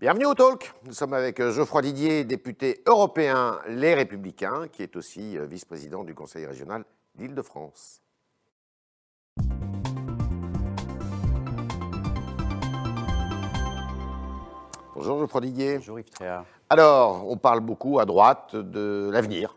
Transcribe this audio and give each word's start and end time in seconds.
Bienvenue 0.00 0.26
au 0.26 0.34
Talk. 0.34 0.72
Nous 0.84 0.92
sommes 0.92 1.12
avec 1.12 1.40
euh, 1.40 1.50
Geoffroy 1.50 1.82
Didier, 1.82 2.22
député 2.22 2.84
européen 2.86 3.58
Les 3.66 3.94
Républicains, 3.94 4.68
qui 4.70 4.84
est 4.84 4.94
aussi 4.94 5.36
euh, 5.36 5.44
vice-président 5.44 6.04
du 6.04 6.14
Conseil 6.14 6.46
régional 6.46 6.84
d'Île-de-France. 7.16 8.00
Bonjour 14.94 15.18
Geoffroy 15.18 15.40
Didier. 15.40 15.78
Bonjour 15.78 15.98
Yves 15.98 16.10
Tréard. 16.10 16.44
Alors, 16.70 17.28
on 17.28 17.36
parle 17.36 17.58
beaucoup 17.58 17.98
à 17.98 18.04
droite 18.04 18.54
de 18.54 19.10
l'avenir 19.12 19.56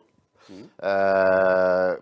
euh, 0.82 1.96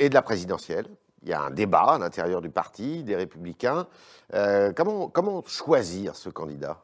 et 0.00 0.08
de 0.08 0.14
la 0.14 0.22
présidentielle. 0.22 0.88
Il 1.22 1.28
y 1.28 1.32
a 1.32 1.42
un 1.42 1.50
débat 1.50 1.92
à 1.92 1.98
l'intérieur 1.98 2.40
du 2.40 2.50
parti, 2.50 3.04
des 3.04 3.14
Républicains. 3.14 3.86
Euh, 4.34 4.72
comment, 4.74 5.06
comment 5.06 5.44
choisir 5.46 6.16
ce 6.16 6.28
candidat? 6.28 6.82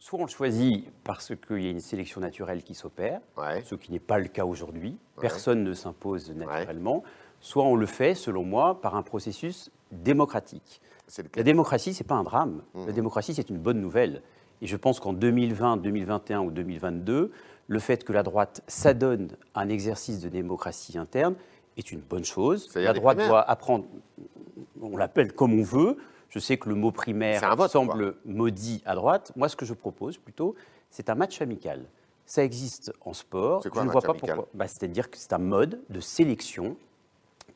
Soit 0.00 0.20
on 0.20 0.22
le 0.24 0.28
choisit 0.30 0.86
parce 1.02 1.32
qu'il 1.34 1.60
y 1.62 1.66
a 1.66 1.70
une 1.70 1.80
sélection 1.80 2.20
naturelle 2.20 2.62
qui 2.62 2.74
s'opère, 2.74 3.20
Ouais. 3.36 3.62
ce 3.66 3.74
qui 3.74 3.90
n'est 3.90 3.98
pas 3.98 4.18
le 4.18 4.28
cas 4.28 4.44
aujourd'hui. 4.44 4.90
Ouais. 4.90 5.22
Personne 5.22 5.64
ne 5.64 5.72
s'impose 5.72 6.30
naturellement. 6.30 7.02
Soit 7.40 7.64
on 7.64 7.74
le 7.74 7.86
fait, 7.86 8.14
selon 8.14 8.44
moi, 8.44 8.80
par 8.80 8.94
un 8.96 9.02
processus 9.02 9.70
démocratique. 9.90 10.80
La 11.36 11.42
démocratie, 11.42 11.94
c'est 11.94 12.04
pas 12.06 12.14
un 12.14 12.22
drame. 12.22 12.62
Mhm. 12.74 12.86
La 12.86 12.92
démocratie, 12.92 13.34
c'est 13.34 13.48
une 13.50 13.58
bonne 13.58 13.80
nouvelle. 13.80 14.22
Et 14.60 14.66
je 14.66 14.76
pense 14.76 15.00
qu'en 15.00 15.12
2020, 15.12 15.78
2021 15.78 16.40
ou 16.42 16.50
2022, 16.50 17.32
le 17.66 17.78
fait 17.78 18.04
que 18.04 18.12
la 18.12 18.22
droite 18.22 18.62
s'adonne 18.66 19.30
à 19.54 19.60
un 19.60 19.68
exercice 19.68 20.20
de 20.20 20.28
démocratie 20.28 20.98
interne 20.98 21.34
est 21.76 21.92
une 21.92 22.00
bonne 22.00 22.24
chose. 22.24 22.68
La 22.74 22.92
droite 22.92 23.18
doit 23.18 23.40
apprendre, 23.48 23.84
on 24.80 24.96
l'appelle 24.96 25.32
comme 25.32 25.58
on 25.58 25.62
veut. 25.62 25.96
Je 26.28 26.38
sais 26.38 26.56
que 26.58 26.68
le 26.68 26.74
mot 26.74 26.90
primaire 26.92 27.56
vote, 27.56 27.70
semble 27.70 28.16
maudit 28.24 28.82
à 28.84 28.94
droite. 28.94 29.32
Moi, 29.36 29.48
ce 29.48 29.56
que 29.56 29.64
je 29.64 29.74
propose 29.74 30.18
plutôt, 30.18 30.54
c'est 30.90 31.08
un 31.10 31.14
match 31.14 31.40
amical. 31.40 31.84
Ça 32.26 32.44
existe 32.44 32.92
en 33.04 33.14
sport. 33.14 33.62
Quoi 33.62 33.82
je 33.82 33.86
ne 33.86 33.90
vois 33.92 34.02
pas 34.02 34.10
amical? 34.10 34.34
Pourquoi. 34.36 34.48
Bah, 34.54 34.68
C'est-à-dire 34.68 35.10
que 35.10 35.16
c'est 35.16 35.32
un 35.32 35.38
mode 35.38 35.80
de 35.88 36.00
sélection 36.00 36.76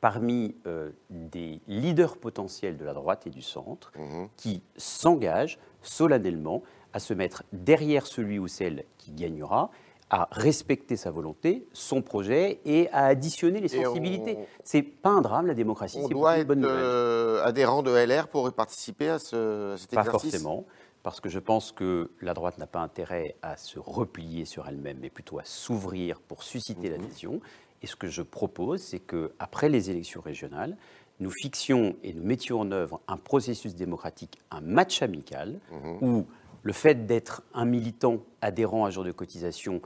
parmi 0.00 0.56
euh, 0.66 0.90
des 1.10 1.60
leaders 1.68 2.16
potentiels 2.16 2.76
de 2.76 2.84
la 2.84 2.94
droite 2.94 3.26
et 3.26 3.30
du 3.30 3.42
centre 3.42 3.92
Mhm. 3.96 4.28
qui 4.36 4.62
s'engagent 4.76 5.58
solennellement 5.82 6.62
à 6.92 6.98
se 6.98 7.14
mettre 7.14 7.44
derrière 7.52 8.06
celui 8.06 8.38
ou 8.38 8.48
celle 8.48 8.84
qui 8.98 9.12
gagnera, 9.12 9.70
à 10.12 10.28
respecter 10.30 10.96
sa 10.96 11.10
volonté, 11.10 11.66
son 11.72 12.02
projet 12.02 12.60
et 12.66 12.88
à 12.90 13.06
additionner 13.06 13.60
les 13.60 13.68
sensibilités. 13.68 14.36
C'est 14.62 14.82
pas 14.82 15.08
un 15.08 15.22
drame 15.22 15.46
la 15.46 15.54
démocratie, 15.54 15.96
On 15.98 16.06
c'est 16.06 16.12
une 16.12 16.44
bonne 16.44 16.60
nouvelle. 16.60 16.76
euh, 16.84 17.42
adhérent 17.44 17.82
de 17.82 17.90
LR 17.90 18.28
pour 18.28 18.52
participer 18.52 19.08
à, 19.08 19.18
ce, 19.18 19.72
à 19.72 19.76
cet 19.78 19.90
Pas 19.90 20.02
exercice 20.02 20.30
forcément, 20.32 20.66
parce 21.02 21.20
que 21.20 21.30
je 21.30 21.38
pense 21.38 21.72
que 21.72 22.10
la 22.20 22.34
droite 22.34 22.58
n'a 22.58 22.66
pas 22.66 22.80
intérêt 22.80 23.36
à 23.40 23.56
se 23.56 23.78
replier 23.78 24.44
sur 24.44 24.68
elle-même, 24.68 24.98
mais 25.00 25.08
plutôt 25.08 25.38
à 25.38 25.44
s'ouvrir 25.44 26.20
pour 26.20 26.42
susciter 26.42 26.90
Mhm. 26.90 27.00
l'adhésion. 27.00 27.40
Et 27.80 27.86
ce 27.86 27.96
que 27.96 28.06
je 28.06 28.20
propose, 28.22 28.82
c'est 28.82 29.00
que 29.00 29.32
après 29.38 29.70
les 29.70 29.88
élections 29.90 30.20
régionales, 30.20 30.76
nous 31.20 31.30
fixions 31.30 31.96
et 32.02 32.12
nous 32.12 32.22
mettions 32.22 32.60
en 32.60 32.70
œuvre 32.70 33.00
un 33.08 33.16
processus 33.16 33.74
démocratique, 33.74 34.38
un 34.50 34.60
match 34.60 35.00
amical, 35.00 35.58
Mhm. 35.72 35.98
où 36.02 36.26
le 36.64 36.72
fait 36.74 37.06
d'être 37.06 37.42
un 37.54 37.64
militant 37.64 38.18
adhérent 38.42 38.84
à 38.84 38.90
jour 38.90 39.02
de 39.04 39.10
cotisation 39.10 39.80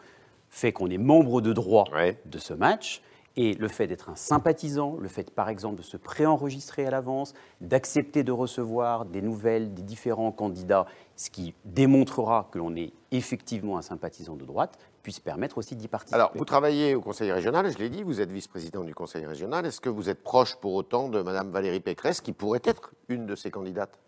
fait 0.57 0.73
qu'on 0.73 0.89
est 0.89 0.97
membre 0.99 1.41
de 1.43 1.53
droit 1.53 1.85
Ouais. 1.93 2.19
de 2.25 2.39
ce 2.39 2.55
match. 2.55 3.03
Et 3.39 3.53
le 3.53 3.69
fait 3.69 3.87
d'être 3.87 4.09
un 4.09 4.17
sympathisant, 4.17 4.97
le 4.99 5.09
fait 5.09 5.31
par 5.31 5.51
exemple 5.51 5.77
de 5.77 5.83
se 5.83 5.99
préenregistrer 5.99 6.87
à 6.87 6.91
l'avance, 6.91 7.35
d'accepter 7.61 8.25
de 8.25 8.33
recevoir 8.33 9.05
des 9.05 9.21
nouvelles 9.21 9.75
des 9.75 9.83
différents 9.83 10.33
candidats, 10.33 10.87
ce 11.17 11.29
qui 11.29 11.55
démontrera 11.67 12.49
que 12.51 12.57
l'on 12.59 12.75
est 12.77 12.95
effectivement 13.11 13.77
un 13.77 13.83
sympathisant 13.83 14.37
de 14.37 14.47
droite, 14.47 14.79
puisse 15.03 15.21
permettre 15.21 15.59
aussi 15.59 15.77
d'y 15.77 15.87
participer. 15.87 16.15
Alors, 16.15 16.33
vous 16.35 16.47
travaillez 16.47 16.95
au 16.95 17.03
Conseil 17.03 17.31
régional, 17.31 17.71
je 17.71 17.77
l'ai 17.77 17.91
dit, 17.91 18.03
vous 18.03 18.23
êtes 18.23 18.33
vice-président 18.33 18.83
du 18.85 18.95
Conseil 18.95 19.27
régional. 19.27 19.67
Est-ce 19.67 19.83
que 19.83 19.91
vous 19.91 20.09
êtes 20.09 20.23
proche 20.23 20.57
pour 20.57 20.73
autant 20.73 21.11
de 21.11 21.21
Mme 21.21 21.51
Valérie 21.51 21.81
Pécresse, 21.81 22.23
qui 22.23 22.33
pourrait 22.33 22.63
être 22.65 22.93
une 23.11 23.27
de 23.27 23.35
ces 23.35 23.51
candidates? 23.51 23.99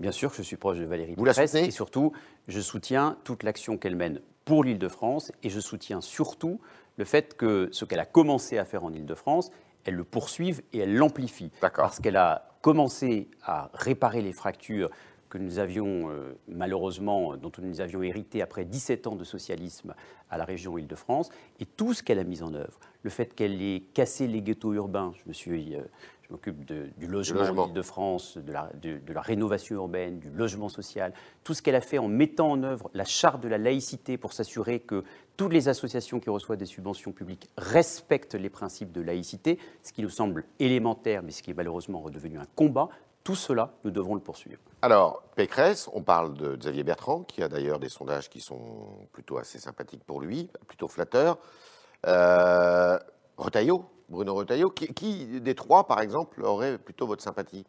Bien 0.00 0.10
sûr 0.12 0.30
que 0.32 0.36
je 0.38 0.42
suis 0.42 0.56
proche 0.56 0.78
de 0.78 0.84
Valérie 0.84 1.14
Vous 1.16 1.24
la 1.24 1.32
Pécresse 1.32 1.52
soutenez? 1.52 1.68
et 1.68 1.70
surtout, 1.70 2.10
je 2.48 2.60
soutiens 2.60 3.16
toute 3.22 3.44
l'action 3.44 3.78
qu'elle 3.78 3.94
mène 3.96 4.20
pour 4.46 4.64
l'Île-de-France 4.64 5.32
et 5.42 5.50
je 5.50 5.60
soutiens 5.60 6.00
surtout 6.00 6.60
le 6.96 7.04
fait 7.04 7.36
que 7.36 7.68
ce 7.72 7.84
qu'elle 7.84 8.00
a 8.00 8.06
commencé 8.06 8.56
à 8.56 8.64
faire 8.64 8.84
en 8.84 8.92
Île-de-France, 8.94 9.50
elle 9.84 9.94
le 9.94 10.04
poursuive 10.04 10.62
et 10.72 10.78
elle 10.78 10.96
l'amplifie. 10.96 11.50
Parce 11.60 12.00
qu'elle 12.00 12.16
a 12.16 12.56
commencé 12.62 13.28
à 13.42 13.70
réparer 13.74 14.22
les 14.22 14.32
fractures 14.32 14.88
que 15.28 15.38
nous 15.38 15.58
avions 15.58 16.08
euh, 16.10 16.38
malheureusement, 16.48 17.36
dont 17.36 17.50
nous 17.58 17.80
avions 17.80 18.02
hérité 18.02 18.40
après 18.40 18.64
17 18.64 19.08
ans 19.08 19.16
de 19.16 19.24
socialisme 19.24 19.94
à 20.30 20.38
la 20.38 20.44
région 20.44 20.78
Île-de-France, 20.78 21.30
et 21.58 21.66
tout 21.66 21.92
ce 21.92 22.02
qu'elle 22.02 22.20
a 22.20 22.24
mis 22.24 22.42
en 22.42 22.54
œuvre, 22.54 22.78
le 23.02 23.10
fait 23.10 23.34
qu'elle 23.34 23.60
ait 23.60 23.82
cassé 23.94 24.28
les 24.28 24.42
ghettos 24.42 24.74
urbains, 24.74 25.12
je 25.16 25.28
me 25.28 25.32
suis, 25.32 25.74
euh, 25.74 25.82
je 26.26 26.32
m'occupe 26.32 26.64
du 26.64 27.06
logement, 27.06 27.40
logement. 27.40 27.62
en 27.64 27.68
Île-de-France, 27.68 28.38
de 28.38 28.52
la, 28.52 28.70
de- 28.82 28.98
de 28.98 29.12
la 29.12 29.20
rénovation 29.20 29.76
urbaine, 29.76 30.18
du 30.18 30.28
logement 30.30 30.68
social, 30.68 31.12
tout 31.44 31.54
ce 31.54 31.62
qu'elle 31.62 31.76
a 31.76 31.80
fait 31.80 31.98
en 31.98 32.08
mettant 32.08 32.50
en 32.50 32.62
œuvre 32.64 32.90
la 32.94 33.04
charte 33.04 33.40
de 33.40 33.48
la 33.48 33.58
laïcité 33.58 34.18
pour 34.18 34.32
s'assurer 34.32 34.80
que 34.80 35.04
toutes 35.36 35.52
les 35.52 35.68
associations 35.68 36.18
qui 36.18 36.28
reçoivent 36.30 36.58
des 36.58 36.66
subventions 36.66 37.12
publiques 37.12 37.48
respectent 37.56 38.34
les 38.34 38.50
principes 38.50 38.90
de 38.90 39.00
laïcité, 39.02 39.58
ce 39.84 39.92
qui 39.92 40.02
nous 40.02 40.10
semble 40.10 40.44
élémentaire, 40.58 41.22
mais 41.22 41.30
ce 41.30 41.42
qui 41.42 41.52
est 41.52 41.54
malheureusement 41.54 42.00
redevenu 42.00 42.38
un 42.38 42.46
combat, 42.56 42.88
tout 43.22 43.34
cela, 43.36 43.72
nous 43.84 43.90
devrons 43.90 44.14
le 44.14 44.20
poursuivre. 44.20 44.60
Alors, 44.82 45.22
Pécresse, 45.34 45.88
on 45.92 46.02
parle 46.02 46.34
de 46.34 46.56
Xavier 46.56 46.84
Bertrand, 46.84 47.22
qui 47.24 47.42
a 47.42 47.48
d'ailleurs 47.48 47.78
des 47.80 47.88
sondages 47.88 48.30
qui 48.30 48.40
sont 48.40 49.08
plutôt 49.12 49.38
assez 49.38 49.58
sympathiques 49.58 50.04
pour 50.04 50.20
lui, 50.20 50.48
plutôt 50.68 50.86
flatteurs. 50.88 51.38
Euh, 52.06 52.98
Retailleau, 53.36 53.84
Bruno 54.08 54.34
Retailleau, 54.34 54.70
qui, 54.70 54.92
qui 54.94 55.40
des 55.40 55.54
trois, 55.54 55.86
par 55.86 56.00
exemple, 56.00 56.42
aurait 56.42 56.78
plutôt 56.78 57.06
votre 57.06 57.22
sympathie? 57.22 57.64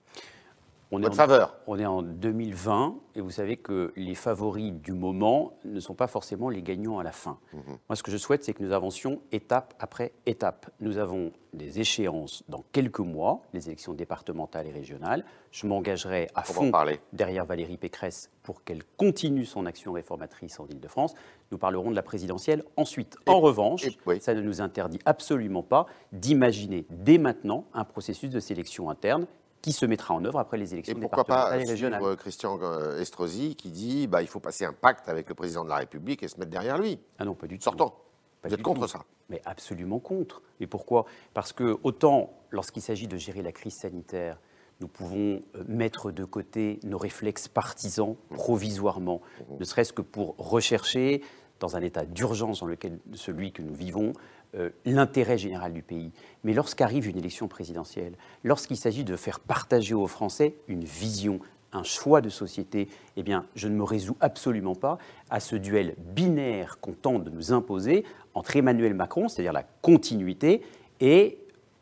On 0.90 1.04
est 1.04 1.08
en- 1.08 1.12
faveur 1.12 1.56
On 1.68 1.78
est 1.78 1.86
en 1.86 2.02
2020 2.02 2.96
et 3.16 3.22
vous 3.22 3.30
savez 3.30 3.58
que 3.58 3.92
les 3.98 4.16
favoris 4.16 4.72
du 4.72 4.94
moment 4.94 5.54
ne 5.66 5.80
sont 5.82 5.96
pas 5.96 6.08
forcément 6.08 6.50
les 6.50 6.62
gagnants 6.62 6.98
à 7.00 7.04
la 7.04 7.12
fin. 7.12 7.40
Mhm. 7.54 7.62
Moi, 7.90 7.96
ce 7.98 8.04
que 8.04 8.12
je 8.12 8.16
souhaite, 8.18 8.44
c'est 8.46 8.54
que 8.54 8.64
nous 8.64 8.72
avancions 8.72 9.22
étape 9.34 9.74
après 9.80 10.14
étape. 10.26 10.70
Nous 10.80 10.98
avons 10.98 11.34
des 11.54 11.80
échéances 11.82 12.44
dans 12.48 12.64
quelques 12.72 13.00
mois, 13.02 13.42
les 13.54 13.68
élections 13.68 13.94
départementales 13.94 14.68
et 14.68 14.72
régionales. 14.72 15.26
Je 15.52 15.68
m'engagerai 15.68 16.28
à 16.36 16.42
On 16.48 16.54
fond 16.54 16.72
parler. 16.72 17.00
derrière 17.12 17.46
Valérie 17.46 17.78
Pécresse 17.78 18.30
pour 18.44 18.64
qu'elle 18.64 18.84
continue 18.96 19.46
son 19.46 19.66
action 19.66 19.92
réformatrice 19.92 20.58
en 20.60 20.68
Ile-de-France. 20.68 21.16
Nous 21.52 21.58
parlerons 21.58 21.90
de 21.90 21.96
la 21.96 22.04
présidentielle 22.04 22.64
ensuite. 22.78 23.18
Et- 23.26 23.30
en 23.30 23.40
revanche, 23.42 23.86
et- 23.88 23.98
oui. 24.06 24.22
ça 24.22 24.34
ne 24.34 24.42
nous 24.42 24.62
interdit 24.62 25.00
absolument 25.06 25.64
pas 25.64 25.86
d'imaginer 26.14 26.86
dès 26.90 27.18
maintenant 27.18 27.66
un 27.74 27.84
processus 27.84 28.30
de 28.30 28.40
sélection 28.40 28.90
interne 28.90 29.26
qui 29.62 29.72
se 29.74 29.86
mettra 29.86 30.14
en 30.14 30.24
œuvre 30.26 30.40
après 30.40 30.58
les 30.58 30.72
Et 30.72 30.74
élections 30.74 31.00
pourquoi 31.00 31.26
pas 31.26 31.36
départementales 31.36 31.68
et 31.68 31.72
régionales. 31.72 32.00
suivre 32.02 32.16
Christian 32.16 32.60
euh, 32.62 33.00
Estrosi 33.02 33.56
qui 33.56 33.72
dit 33.72 34.08
bah, 34.08 34.22
il 34.22 34.28
faut 34.28 34.40
passer 34.40 34.66
un 34.66 34.74
pacte 34.74 35.10
avec 35.10 35.28
le 35.30 35.36
président 35.36 35.64
de 35.64 35.70
la 35.70 35.78
République 35.78 36.24
et 36.24 36.28
se 36.28 36.38
mettre 36.40 36.52
derrière 36.52 36.78
lui, 36.78 37.00
Ah 37.20 37.26
non, 37.26 37.34
pas 37.34 37.48
du 37.48 37.58
tout. 37.58 37.64
sortant. 37.64 37.96
Pas 38.42 38.50
Vous 38.50 38.54
êtes 38.54 38.62
contre 38.62 38.82
tout. 38.82 38.88
ça 38.88 39.04
Mais 39.30 39.42
absolument 39.46 40.00
contre. 40.00 40.42
Et 40.60 40.68
pourquoi? 40.68 41.06
Parce 41.34 41.54
que 41.54 41.78
autant 41.84 42.34
lorsqu'il 42.52 42.82
s'agit 42.84 43.08
de 43.08 43.18
gérer 43.18 43.42
la 43.42 43.52
crise 43.52 43.76
sanitaire, 43.76 44.40
nous 44.80 44.88
pouvons 44.88 45.42
euh, 45.56 45.64
mettre 45.68 46.12
de 46.12 46.24
côté 46.24 46.80
nos 46.84 47.00
réflexes 47.00 47.48
partisans 47.48 48.16
provisoirement, 48.30 49.22
ne 49.60 49.66
serait-ce 49.66 49.92
que 49.92 50.04
pour 50.04 50.36
rechercher, 50.38 51.24
dans 51.60 51.76
un 51.76 51.82
état 51.82 52.06
d'urgence 52.06 52.60
dans 52.60 52.68
lequel 52.68 53.00
celui 53.16 53.52
que 53.52 53.64
nous 53.64 53.74
vivons, 53.74 54.14
euh, 54.56 54.70
l'intérêt 54.86 55.38
général 55.38 55.74
du 55.74 55.82
pays. 55.82 56.12
Mais 56.44 56.54
lorsqu'arrive 56.54 57.08
une 57.08 57.18
élection 57.18 57.48
présidentielle, 57.48 58.14
lorsqu'il 58.44 58.78
s'agit 58.78 59.04
de 59.04 59.16
faire 59.18 59.40
partager 59.40 59.94
aux 59.94 60.08
Français 60.08 60.56
une 60.68 60.86
vision, 60.86 61.40
un 61.74 61.84
choix 61.84 62.22
de 62.22 62.30
société, 62.30 62.88
eh 63.18 63.24
bien, 63.24 63.46
je 63.56 63.68
ne 63.68 63.76
me 63.76 63.84
résous 63.84 64.16
absolument 64.22 64.76
pas 64.76 65.00
à 65.30 65.42
ce 65.42 65.58
duel 65.58 65.96
binaire 65.98 66.80
qu'on 66.80 66.94
tente 66.94 67.26
de 67.26 67.30
nous 67.30 67.52
imposer 67.52 68.06
entre 68.34 68.56
Emmanuel 68.56 68.94
Macron, 68.94 69.28
c'est-à-dire 69.28 69.52
la 69.52 69.64
continuité, 69.82 70.62
et 71.02 71.38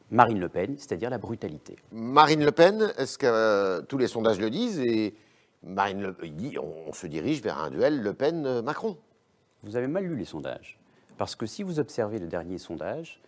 Marine 0.09 0.39
Le 0.39 0.49
Pen, 0.49 0.75
c'est-à-dire 0.77 1.09
la 1.09 1.17
brutalité. 1.17 1.75
Marine 1.91 2.43
Le 2.43 2.51
Pen, 2.51 2.93
est-ce 2.97 3.17
que 3.17 3.27
euh, 3.27 3.81
tous 3.81 3.97
les 3.97 4.07
sondages 4.07 4.39
le 4.39 4.49
disent 4.49 4.79
et 4.79 5.13
Marine 5.63 6.01
Le 6.01 6.29
dit 6.29 6.57
on, 6.57 6.89
on 6.89 6.93
se 6.93 7.05
dirige 7.07 7.41
vers 7.41 7.59
un 7.59 7.69
duel 7.69 8.01
Le 8.01 8.13
Pen-Macron 8.13 8.97
Vous 9.63 9.75
avez 9.75 9.87
mal 9.87 10.05
lu 10.05 10.15
les 10.15 10.25
sondages. 10.25 10.79
Parce 11.17 11.35
que 11.35 11.45
si 11.45 11.63
vous 11.63 11.79
observez 11.79 12.19
le 12.19 12.27
dernier 12.27 12.57
sondage, 12.57 13.21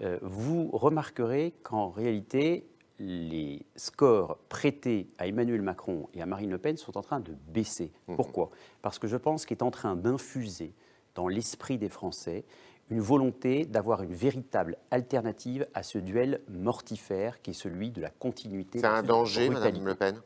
euh, 0.00 0.18
vous 0.22 0.70
remarquerez 0.72 1.52
qu'en 1.62 1.90
réalité, 1.90 2.66
les 2.98 3.64
scores 3.76 4.38
prêtés 4.48 5.06
à 5.18 5.26
Emmanuel 5.26 5.62
Macron 5.62 6.08
et 6.14 6.22
à 6.22 6.26
Marine 6.26 6.50
Le 6.50 6.58
Pen 6.58 6.76
sont 6.76 6.96
en 6.96 7.02
train 7.02 7.20
de 7.20 7.32
baisser. 7.48 7.92
Pourquoi? 8.06 8.50
Parce 8.82 8.98
que 8.98 9.06
je 9.06 9.16
pense 9.16 9.46
qu'il 9.46 9.56
est 9.56 9.62
en 9.62 9.70
train 9.70 9.96
d'infuser 9.96 10.72
dans 11.14 11.28
l'esprit 11.28 11.78
des 11.78 11.88
Français 11.88 12.44
une 12.90 13.00
volonté 13.00 13.66
d'avoir 13.66 14.02
une 14.02 14.14
véritable 14.14 14.78
alternative 14.90 15.66
à 15.74 15.82
ce 15.82 15.98
duel 15.98 16.40
mortifère 16.48 17.42
qui 17.42 17.50
est 17.50 17.54
celui 17.54 17.90
de 17.90 18.00
la 18.00 18.10
continuité. 18.10 18.78
C'est 18.78 18.86
un 18.86 19.02
danger. 19.02 19.50
Madame 19.50 19.84
Le 19.84 19.94
Pen? 19.94 20.20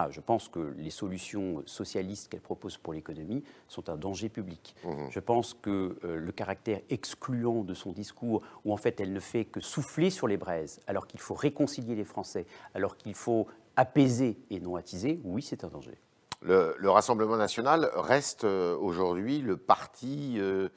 Ah, 0.00 0.08
je 0.10 0.20
pense 0.20 0.48
que 0.48 0.74
les 0.76 0.90
solutions 0.90 1.62
socialistes 1.66 2.28
qu'elle 2.28 2.40
propose 2.40 2.76
pour 2.76 2.92
l'économie 2.92 3.42
sont 3.66 3.88
un 3.88 3.96
danger 3.96 4.28
public. 4.28 4.76
Mmh. 4.84 4.90
Je 5.10 5.18
pense 5.18 5.54
que 5.54 5.98
euh, 6.04 6.16
le 6.16 6.30
caractère 6.30 6.80
excluant 6.88 7.64
de 7.64 7.74
son 7.74 7.90
discours, 7.90 8.42
où 8.64 8.72
en 8.72 8.76
fait 8.76 9.00
elle 9.00 9.12
ne 9.12 9.20
fait 9.20 9.44
que 9.44 9.60
souffler 9.60 10.10
sur 10.10 10.28
les 10.28 10.36
braises, 10.36 10.80
alors 10.86 11.08
qu'il 11.08 11.20
faut 11.20 11.34
réconcilier 11.34 11.96
les 11.96 12.04
Français, 12.04 12.46
alors 12.74 12.96
qu'il 12.96 13.14
faut 13.14 13.48
apaiser 13.74 14.38
et 14.50 14.60
non 14.60 14.76
attiser, 14.76 15.20
oui, 15.24 15.42
c'est 15.42 15.64
un 15.64 15.68
danger. 15.68 15.98
Le, 16.42 16.76
le 16.78 16.90
Rassemblement 16.90 17.36
national 17.36 17.90
reste 17.94 18.44
euh, 18.44 18.76
aujourd'hui 18.76 19.40
le 19.40 19.56
parti 19.56 20.36
euh, 20.38 20.68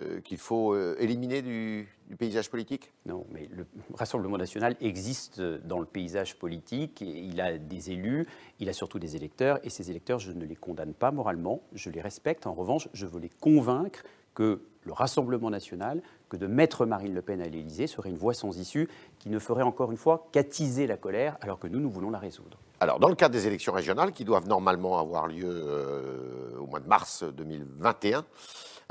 euh, 0.00 0.20
qu'il 0.22 0.38
faut 0.38 0.74
éliminer 0.96 1.42
du, 1.42 1.93
du 2.08 2.16
paysage 2.16 2.50
politique? 2.50 2.92
Non, 3.06 3.26
mais 3.30 3.48
le 3.50 3.66
Rassemblement 3.94 4.36
national 4.36 4.76
existe 4.80 5.40
dans 5.40 5.78
le 5.78 5.86
paysage 5.86 6.38
politique. 6.38 7.02
Et 7.02 7.06
il 7.06 7.40
a 7.40 7.58
des 7.58 7.90
élus, 7.90 8.26
il 8.60 8.68
a 8.68 8.72
surtout 8.72 8.98
des 8.98 9.16
électeurs. 9.16 9.58
Et 9.64 9.70
ces 9.70 9.90
électeurs, 9.90 10.18
je 10.18 10.32
ne 10.32 10.44
les 10.44 10.56
condamne 10.56 10.94
pas 10.94 11.10
moralement, 11.10 11.62
je 11.72 11.90
les 11.90 12.00
respecte. 12.00 12.46
En 12.46 12.54
revanche, 12.54 12.88
je 12.92 13.06
veux 13.06 13.20
les 13.20 13.30
convaincre 13.30 14.02
que 14.34 14.62
le 14.82 14.92
Rassemblement 14.92 15.50
national, 15.50 16.02
que 16.28 16.36
de 16.36 16.46
mettre 16.46 16.84
Marine 16.84 17.14
Le 17.14 17.22
Pen 17.22 17.40
à 17.40 17.46
l'Élysée 17.46 17.86
serait 17.86 18.10
une 18.10 18.18
voie 18.18 18.34
sans 18.34 18.58
issue 18.58 18.88
qui 19.18 19.30
ne 19.30 19.38
ferait 19.38 19.62
encore 19.62 19.90
une 19.90 19.96
fois 19.96 20.28
qu'attiser 20.32 20.86
la 20.86 20.96
colère, 20.96 21.38
alors 21.40 21.58
que 21.58 21.68
nous, 21.68 21.80
nous 21.80 21.90
voulons 21.90 22.10
la 22.10 22.18
résoudre. 22.18 22.58
Alors, 22.80 22.98
dans 22.98 23.08
le 23.08 23.14
cadre 23.14 23.32
des 23.32 23.46
élections 23.46 23.72
régionales 23.72 24.12
qui 24.12 24.24
doivent 24.24 24.48
normalement 24.48 24.98
avoir 24.98 25.26
lieu 25.26 25.48
euh, 25.48 26.58
au 26.58 26.66
mois 26.66 26.80
de 26.80 26.88
mars 26.88 27.24
2021, 27.24 28.24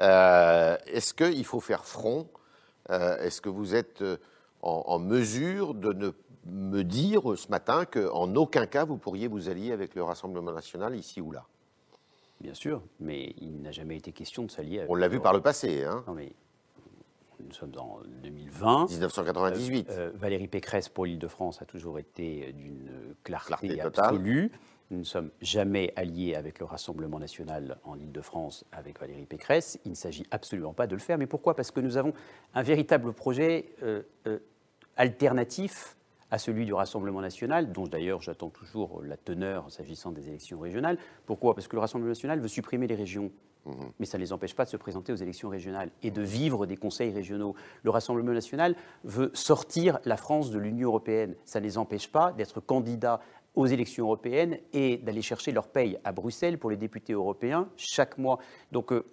euh, 0.01 0.77
est-ce 0.88 1.13
qu'il 1.13 1.45
faut 1.45 1.60
faire 1.60 1.86
front 1.86 2.27
Est-ce 2.90 3.42
que 3.42 3.50
vous 3.50 3.76
êtes 3.76 4.02
euh, 4.02 4.18
en, 4.62 4.84
en 4.88 5.00
mesure 5.00 5.74
de 5.74 5.94
ne 5.94 6.12
me 6.46 6.84
dire 6.84 7.22
ce 7.38 7.48
matin 7.50 7.86
qu'en 7.86 8.36
aucun 8.36 8.66
cas 8.66 8.84
vous 8.86 8.98
pourriez 8.98 9.28
vous 9.28 9.50
allier 9.50 9.72
avec 9.72 9.96
le 9.96 10.04
Rassemblement 10.04 10.52
national 10.52 10.96
ici 10.96 11.22
ou 11.22 11.32
là? 11.32 11.46
Bien 12.42 12.54
sûr, 12.54 12.82
mais 13.00 13.34
il 13.40 13.62
n'a 13.62 13.72
jamais 13.72 13.96
été 13.96 14.12
question 14.12 14.44
de 14.44 14.52
s'allier 14.52 14.80
avec. 14.80 14.92
On 14.92 14.96
l'a 14.96 15.08
vu 15.08 15.22
par 15.22 15.34
le 15.34 15.40
passé, 15.40 15.86
hein, 15.86 16.04
Non, 16.08 16.14
mais 16.14 16.34
nous 17.40 17.54
sommes 17.54 17.72
en 17.78 18.00
2020. 18.22 18.90
1998. 18.90 19.90
Euh, 19.92 20.12
Valérie 20.16 20.48
Pécresse 20.48 20.90
pour 20.90 21.06
l'Île-de-France 21.06 21.62
a 21.62 21.66
toujours 21.66 22.00
été 22.00 22.52
d'une 22.54 23.16
clarté, 23.24 23.48
Clarté 23.68 23.78
totale. 23.82 24.20
Nous 24.94 25.00
ne 25.00 25.04
sommes 25.04 25.31
jamais 25.42 25.92
alliés 25.95 26.36
avec 26.36 26.60
le 26.60 26.66
Rassemblement 26.66 27.18
national 27.18 27.80
en 27.84 28.00
Île-de-France 28.00 28.63
avec 28.72 29.00
Valérie 29.00 29.25
Pécresse. 29.25 29.80
Il 29.86 29.90
ne 29.90 29.95
s'agit 29.95 30.24
absolument 30.30 30.74
pas 30.74 30.86
de 30.86 30.94
le 30.94 31.01
faire. 31.01 31.18
Mais 31.18 31.25
pourquoi? 31.25 31.56
Parce 31.56 31.72
que 31.72 31.80
nous 31.80 31.98
avons 31.98 32.13
un 32.54 32.62
véritable 32.62 33.12
projet 33.12 33.74
euh, 33.81 34.04
euh, 34.28 34.38
alternatif 34.95 35.98
à 36.30 36.38
celui 36.38 36.66
du 36.66 36.75
Rassemblement 36.75 37.22
national, 37.22 37.72
dont 37.72 37.88
d'ailleurs 37.88 38.22
j'attends 38.22 38.50
toujours 38.50 39.01
la 39.04 39.18
teneur 39.18 39.72
s'agissant 39.72 40.12
des 40.12 40.28
élections 40.28 40.60
régionales. 40.60 41.00
Pourquoi? 41.25 41.56
Parce 41.56 41.68
que 41.68 41.75
le 41.75 41.80
Rassemblement 41.80 42.10
national 42.10 42.39
veut 42.39 42.48
supprimer 42.48 42.86
les 42.86 42.96
régions. 42.96 43.31
Mais 43.98 44.06
ça 44.06 44.18
ne 44.18 44.24
les 44.24 44.34
empêche 44.34 44.56
pas 44.56 44.66
de 44.66 44.69
se 44.69 44.78
présenter 44.78 45.12
aux 45.12 45.16
élections 45.16 45.50
régionales 45.50 45.89
et 46.04 46.12
de 46.12 46.22
vivre 46.22 46.66
des 46.66 46.75
conseils 46.75 47.12
régionaux. 47.12 47.56
Le 47.81 47.89
Rassemblement 47.89 48.34
national 48.34 48.75
veut 49.06 49.31
sortir 49.34 50.00
la 50.06 50.18
France 50.18 50.51
de 50.51 50.60
l'Union 50.60 50.89
européenne. 50.89 51.34
Ça 51.46 51.60
ne 51.60 51.66
les 51.66 51.78
empêche 51.78 52.12
pas 52.12 52.34
d'être 52.34 52.60
candidats 52.60 53.22
aux 53.56 53.66
élections 53.66 54.06
européennes 54.06 54.58
et 54.74 54.98
d'aller 54.98 55.22
chercher 55.22 55.52
leur 55.52 55.68
paye 55.68 56.00
à 56.04 56.12
Bruxelles 56.12 56.58
pour 56.58 56.70
les 56.70 56.78
députés 56.78 57.14
européens 57.14 57.70
chaque 57.78 58.18
mois. 58.18 58.40
Donc 58.72 58.92
euh, 58.92 59.06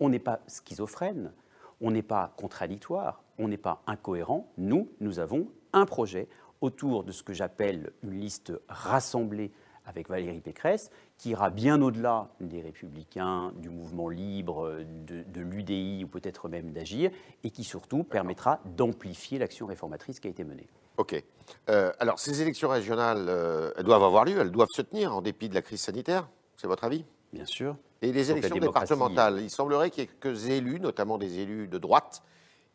on 0.00 0.08
n'est 0.08 0.18
pas 0.18 0.40
schizophrène, 0.46 1.32
on 1.80 1.90
n'est 1.90 2.02
pas 2.02 2.32
contradictoire, 2.36 3.22
on 3.38 3.48
n'est 3.48 3.56
pas 3.56 3.82
incohérent. 3.86 4.50
Nous, 4.56 4.88
nous 5.00 5.18
avons 5.18 5.48
un 5.72 5.86
projet 5.86 6.28
autour 6.60 7.04
de 7.04 7.12
ce 7.12 7.22
que 7.22 7.32
j'appelle 7.32 7.92
une 8.02 8.18
liste 8.18 8.52
rassemblée 8.68 9.52
avec 9.86 10.08
Valérie 10.08 10.40
Pécresse, 10.40 10.90
qui 11.18 11.30
ira 11.30 11.50
bien 11.50 11.80
au-delà 11.82 12.28
des 12.40 12.60
Républicains, 12.62 13.52
du 13.56 13.68
mouvement 13.68 14.08
libre, 14.08 14.78
de, 15.06 15.22
de 15.22 15.40
l'UDI 15.40 16.04
ou 16.04 16.08
peut-être 16.08 16.48
même 16.48 16.72
d'Agir, 16.72 17.10
et 17.42 17.50
qui 17.50 17.64
surtout 17.64 18.04
permettra 18.04 18.60
d'amplifier 18.76 19.38
l'action 19.38 19.66
réformatrice 19.66 20.20
qui 20.20 20.28
a 20.28 20.30
été 20.30 20.44
menée. 20.44 20.68
Ok. 20.96 21.22
Euh, 21.68 21.92
alors, 21.98 22.18
ces 22.18 22.40
élections 22.40 22.68
régionales, 22.68 23.26
euh, 23.28 23.72
elles 23.76 23.84
doivent 23.84 24.04
avoir 24.04 24.24
lieu, 24.24 24.38
elles 24.38 24.50
doivent 24.52 24.68
se 24.70 24.82
tenir 24.82 25.14
en 25.14 25.22
dépit 25.22 25.48
de 25.48 25.54
la 25.54 25.62
crise 25.62 25.80
sanitaire, 25.80 26.28
c'est 26.56 26.66
votre 26.66 26.84
avis? 26.84 27.04
Bien 27.32 27.46
sûr. 27.46 27.76
Et 28.00 28.12
les 28.12 28.30
élections 28.30 28.56
départementales, 28.56 29.40
il 29.40 29.50
semblerait 29.50 29.90
qu'il 29.90 30.04
y 30.04 30.06
ait 30.06 30.08
quelques 30.08 30.48
élus, 30.48 30.78
notamment 30.78 31.18
des 31.18 31.40
élus 31.40 31.66
de 31.66 31.78
droite, 31.78 32.22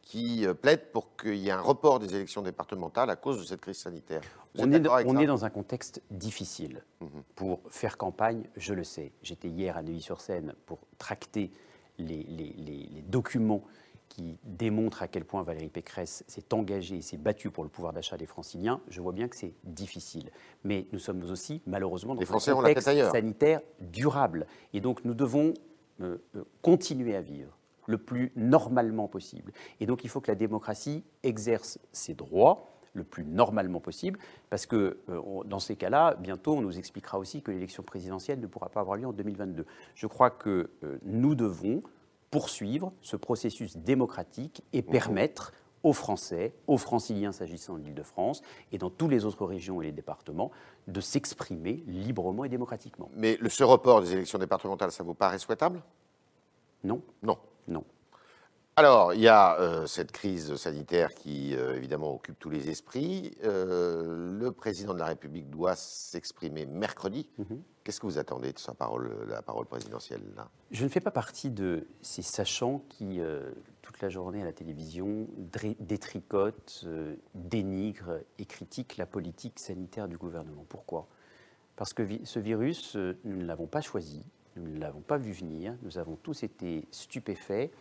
qui 0.10 0.44
euh, 0.48 0.56
plaident 0.56 0.88
pour 0.92 1.16
qu'il 1.16 1.36
y 1.36 1.50
ait 1.50 1.52
un 1.52 1.62
report 1.62 2.00
des 2.00 2.16
élections 2.16 2.42
départementales 2.42 3.12
à 3.12 3.16
cause 3.16 3.40
de 3.40 3.44
cette 3.46 3.62
crise 3.62 3.78
sanitaire. 3.78 4.22
Vous 4.56 4.64
On 4.64 4.72
est, 4.72 4.88
on 5.06 5.14
dans 5.28 5.46
un 5.46 5.52
contexte 5.52 6.02
difficile. 6.10 6.84
Pour 7.36 7.60
faire 7.70 7.96
campagne, 7.96 8.46
je 8.58 8.74
le 8.74 8.84
sais. 8.84 9.12
J'étais 9.22 9.50
hier 9.50 9.78
à 9.78 9.84
Neuilly-sur-Seine 9.84 10.56
pour 10.66 10.80
tracter 10.98 11.52
les, 12.00 12.24
les- 12.24 12.56
les- 12.58 12.90
les 12.92 13.02
documents 13.04 13.62
qui 14.08 14.36
démontrent 14.44 15.04
à 15.04 15.08
quel 15.08 15.26
point 15.26 15.44
Valérie 15.44 15.70
Pécresse 15.70 16.24
s'est 16.28 16.56
engagée 16.56 16.96
et 16.98 17.02
s'est 17.04 17.18
battue 17.18 17.52
pour 17.52 17.64
le 17.64 17.70
pouvoir 17.70 17.94
d'achat 17.94 18.18
des 18.18 18.26
franciliens. 18.26 18.82
Je 18.88 19.02
vois 19.02 19.12
bien 19.12 19.28
que 19.28 19.36
c'est 19.36 19.54
difficile. 19.64 20.32
Mais 20.64 20.88
nous 20.92 20.98
sommes 20.98 21.22
aussi, 21.30 21.62
malheureusement, 21.68 22.16
dans 22.16 22.22
un 22.22 22.26
contexte 22.56 22.88
sanitaire 23.12 23.62
durable. 23.80 24.48
Et 24.74 24.82
donc, 24.82 25.06
nous 25.06 25.14
devons 25.14 25.54
euh, 26.02 26.18
euh, 26.36 26.44
continuer 26.64 27.16
à 27.16 27.22
vivre 27.22 27.56
le 27.90 27.98
plus 27.98 28.32
normalement 28.36 29.08
possible. 29.08 29.52
Et 29.80 29.86
donc, 29.86 30.04
il 30.04 30.10
faut 30.10 30.22
que 30.22 30.30
la 30.32 30.36
démocratie 30.36 31.04
exerce 31.24 31.80
ses 31.92 32.14
droits 32.14 32.66
le 32.94 33.04
plus 33.04 33.24
normalement 33.24 33.80
possible, 33.80 34.20
parce 34.50 34.66
que 34.66 34.98
euh, 35.10 35.22
on- 35.26 35.44
dans 35.44 35.60
ces 35.60 35.76
cas-là, 35.76 36.16
bientôt, 36.16 36.56
on 36.56 36.62
nous 36.62 36.78
expliquera 36.78 37.20
aussi 37.20 37.42
que 37.42 37.52
l'élection 37.52 37.84
présidentielle 37.84 38.40
ne 38.40 38.48
pourra 38.48 38.70
pas 38.70 38.80
avoir 38.82 38.98
lieu 38.98 39.06
en 39.08 39.14
2022. 39.14 39.66
Je 39.96 40.08
crois 40.08 40.30
que 40.32 40.70
euh, 40.84 40.98
nous 41.04 41.36
devons 41.36 41.84
poursuivre 42.32 42.92
ce 43.02 43.16
processus 43.16 43.78
démocratique 43.78 44.64
et 44.74 44.82
permettre 44.82 45.52
aux 45.84 45.94
Français, 45.94 46.54
aux 46.68 46.78
franciliens 46.78 47.32
s'agissant 47.32 47.78
de 47.78 47.84
l'Île-de-France 47.84 48.42
et 48.72 48.78
dans 48.78 48.90
toutes 48.90 49.12
les 49.12 49.24
autres 49.24 49.46
régions 49.46 49.82
et 49.82 49.86
les 49.86 49.92
départements, 49.94 50.52
de 50.88 51.00
s'exprimer 51.00 51.84
librement 51.88 52.44
et 52.44 52.50
démocratiquement. 52.50 53.10
Mais 53.16 53.38
le, 53.40 53.50
ce 53.50 53.64
report 53.64 54.02
des 54.02 54.14
élections 54.14 54.38
départementales, 54.40 54.92
ça 54.92 55.04
vous 55.04 55.14
paraît 55.14 55.40
souhaitable? 55.40 55.82
Non 56.84 57.02
Non. 57.24 57.38
Non. 57.70 57.86
Alors, 58.76 59.14
il 59.14 59.20
y 59.20 59.28
a 59.28 59.60
euh, 59.60 59.88
cette 59.88 60.14
crise 60.14 60.56
sanitaire 60.56 61.14
qui, 61.14 61.54
euh, 61.54 61.76
évidemment, 61.76 62.14
occupe 62.14 62.40
tous 62.40 62.50
les 62.50 62.70
esprits. 62.70 63.36
Euh, 63.44 64.32
le 64.40 64.52
président 64.54 64.94
de 64.94 65.00
la 65.00 65.06
République 65.08 65.50
doit 65.50 65.76
s'exprimer 65.76 66.66
mercredi. 66.66 67.28
Mhm. 67.40 67.62
Qu'est-ce 67.84 68.00
que 68.00 68.06
vous 68.06 68.18
attendez 68.20 68.54
de 68.54 68.60
sa 68.60 68.74
parole, 68.74 69.12
la 69.28 69.42
parole 69.42 69.66
présidentielle 69.66 70.22
là? 70.38 70.48
Je 70.72 70.84
ne 70.86 70.90
fais 70.90 71.02
pas 71.02 71.12
partie 71.12 71.50
de 71.50 71.88
ces 72.02 72.22
sachants 72.22 72.84
qui, 72.88 73.20
toute 73.82 74.00
la 74.00 74.10
journée 74.10 74.44
à 74.44 74.46
la 74.46 74.54
télévision, 74.54 75.26
détricotent, 75.80 76.86
dénigrent 77.34 78.20
et 78.38 78.46
critiquent 78.46 78.98
la 78.98 79.08
politique 79.08 79.60
sanitaire 79.60 80.08
du 80.08 80.18
gouvernement. 80.18 80.66
Pourquoi? 80.70 81.08
Parce 81.76 81.94
que 81.94 82.04
vi- 82.04 82.22
ce 82.26 82.38
virus, 82.40 82.96
nous 82.96 83.38
ne 83.38 83.46
l'avons 83.46 83.66
pas 83.68 83.82
choisi, 83.82 84.22
nous 84.60 84.72
ne 84.72 84.80
l'avons 84.80 85.02
pas 85.02 85.18
vu 85.18 85.32
venir, 85.32 85.76
nous 85.84 85.98
avons 85.98 86.16
tous 86.16 86.44
été 86.44 86.86
stupéfaits. 86.92 87.72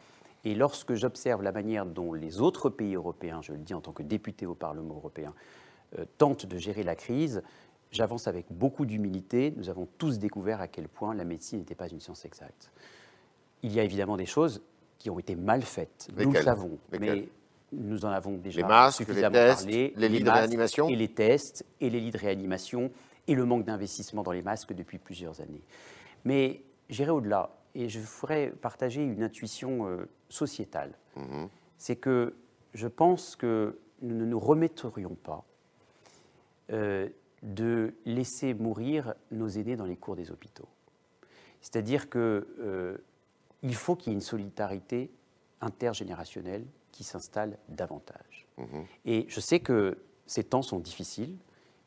Et 0.45 0.55
lorsque 0.55 0.95
j'observe 0.95 1.43
la 1.43 1.53
manière 1.53 1.85
dont 1.85 2.13
les 2.13 2.41
autres 2.41 2.71
pays 2.71 2.95
européens, 2.95 3.41
je 3.43 3.53
le 3.53 3.59
dis 3.59 3.75
en 3.75 3.81
tant 3.81 3.93
que 3.93 4.03
député 4.03 4.47
au 4.47 4.55
Parlement 4.55 4.95
européen, 4.95 5.35
euh, 5.99 6.05
tentent 6.17 6.47
de 6.47 6.59
gérer 6.59 6.83
la 6.83 6.95
crise, 6.95 7.43
j'avance 7.91 8.29
avec 8.29 8.47
beaucoup 8.51 8.87
d'humilité. 8.87 9.53
Nous 9.57 9.69
avons 9.69 9.89
tous 9.99 10.19
découvert 10.19 10.61
à 10.61 10.69
quel 10.69 10.89
point 10.89 11.15
la 11.15 11.25
médecine 11.25 11.59
n'était 11.61 11.75
pas 11.75 11.89
une 11.89 12.01
science 12.01 12.25
exacte. 12.25 12.71
Il 13.63 13.73
y 13.73 13.81
a 13.81 13.85
évidemment 13.85 14.17
des 14.17 14.27
choses 14.27 14.63
qui 14.99 15.11
ont 15.11 15.19
été 15.19 15.35
mal 15.37 15.63
faites, 15.63 16.09
nous 16.17 16.33
le 16.33 16.43
savons, 16.43 16.79
mais 17.01 17.29
nous 17.73 18.05
en 18.05 18.09
avons 18.09 18.37
déjà 18.37 18.61
Les 18.61 18.67
masques, 18.67 19.01
les 19.01 19.05
suffisamment 19.07 19.33
tests, 19.33 19.65
parlé. 19.65 19.93
les 19.97 20.09
lits 20.09 20.23
de 20.23 20.31
réanimation? 20.31 20.89
Et 20.89 20.97
les 20.97 21.09
tests, 21.09 21.65
et 21.81 21.91
les 21.91 22.01
lits 22.01 22.11
de 22.11 22.19
réanimation, 22.19 22.91
et 23.27 23.35
le 23.35 23.45
manque 23.45 23.65
d'investissement 23.65 24.23
dans 24.23 24.33
les 24.33 24.43
masques 24.43 24.73
depuis 24.73 24.99
plusieurs 24.99 25.41
années. 25.41 25.63
Mais 26.25 26.63
j'irai 26.89 27.11
au-delà, 27.11 27.51
et 27.75 27.89
je 27.89 28.01
ferai 28.01 28.51
partager 28.51 29.03
une 29.03 29.23
intuition 29.23 29.87
euh, 29.87 30.09
sociétale. 30.29 30.93
Mhm. 31.17 31.49
C'est 31.77 31.97
que 31.97 32.35
je 32.75 32.89
pense 32.89 33.37
que 33.37 33.79
nous 34.03 34.15
ne 34.15 34.25
nous 34.25 34.39
remettrions 34.39 35.15
pas 35.15 35.45
euh, 36.71 37.09
de 37.43 37.95
laisser 38.05 38.55
mourir 38.55 39.15
nos 39.31 39.49
aînés 39.49 39.77
dans 39.77 39.85
les 39.85 39.97
cours 39.97 40.17
des 40.17 40.31
hôpitaux. 40.31 40.69
C'est-à-dire 41.61 42.09
que 42.09 42.49
euh, 42.61 42.99
faut 43.73 43.97
qu'il 43.97 44.13
y 44.13 44.15
ait 44.15 44.19
une 44.19 44.21
solidarité 44.21 45.11
intergénérationnelle 45.61 46.65
qui 46.93 47.05
s'installe 47.05 47.59
davantage. 47.69 48.47
Mhm. 48.57 48.87
Et 49.05 49.27
je 49.29 49.41
sais 49.41 49.61
que 49.61 49.99
ces 50.27 50.45
temps 50.45 50.63
sont 50.63 50.79
difficiles. 50.79 51.37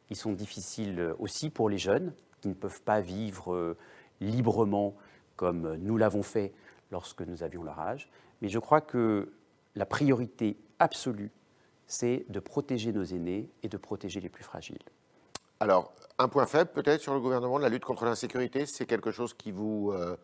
Ils 0.09 0.15
sont 0.17 0.33
difficiles 0.33 1.13
aussi 1.19 1.49
pour 1.49 1.69
les 1.69 1.77
jeunes 1.77 2.13
qui 2.41 2.49
ne 2.49 2.53
peuvent 2.53 2.81
pas 2.81 2.99
vivre 2.99 3.53
euh, 3.53 3.77
librement 4.21 4.95
comme 5.35 5.75
nous 5.75 5.97
l'avons 5.97 6.23
fait 6.23 6.53
lorsque 6.91 7.21
nous 7.21 7.43
avions 7.43 7.63
leur 7.63 7.79
âge. 7.79 8.09
Mais 8.41 8.47
je 8.47 8.59
crois 8.59 8.79
que 8.81 9.31
la 9.75 9.85
priorité 9.85 10.57
absolue, 10.79 11.31
c'est 11.87 12.25
de 12.29 12.39
protéger 12.39 12.93
nos 12.93 13.03
aînés 13.03 13.49
et 13.63 13.67
de 13.67 13.77
protéger 13.77 14.19
les 14.21 14.29
plus 14.29 14.43
fragiles. 14.43 14.79
Alors, 15.59 15.93
un 16.17 16.27
point 16.27 16.45
faible 16.45 16.71
peut-être 16.71 17.01
sur 17.01 17.13
le 17.13 17.19
gouvernement, 17.19 17.57
la 17.57 17.69
lutte 17.69 17.85
contre 17.85 18.05
l'insécurité, 18.05 18.65
c'est 18.65 18.85
quelque 18.85 19.11
chose 19.11 19.33
qui 19.33 19.51
vous... 19.51 19.91
Euh, 19.93 20.15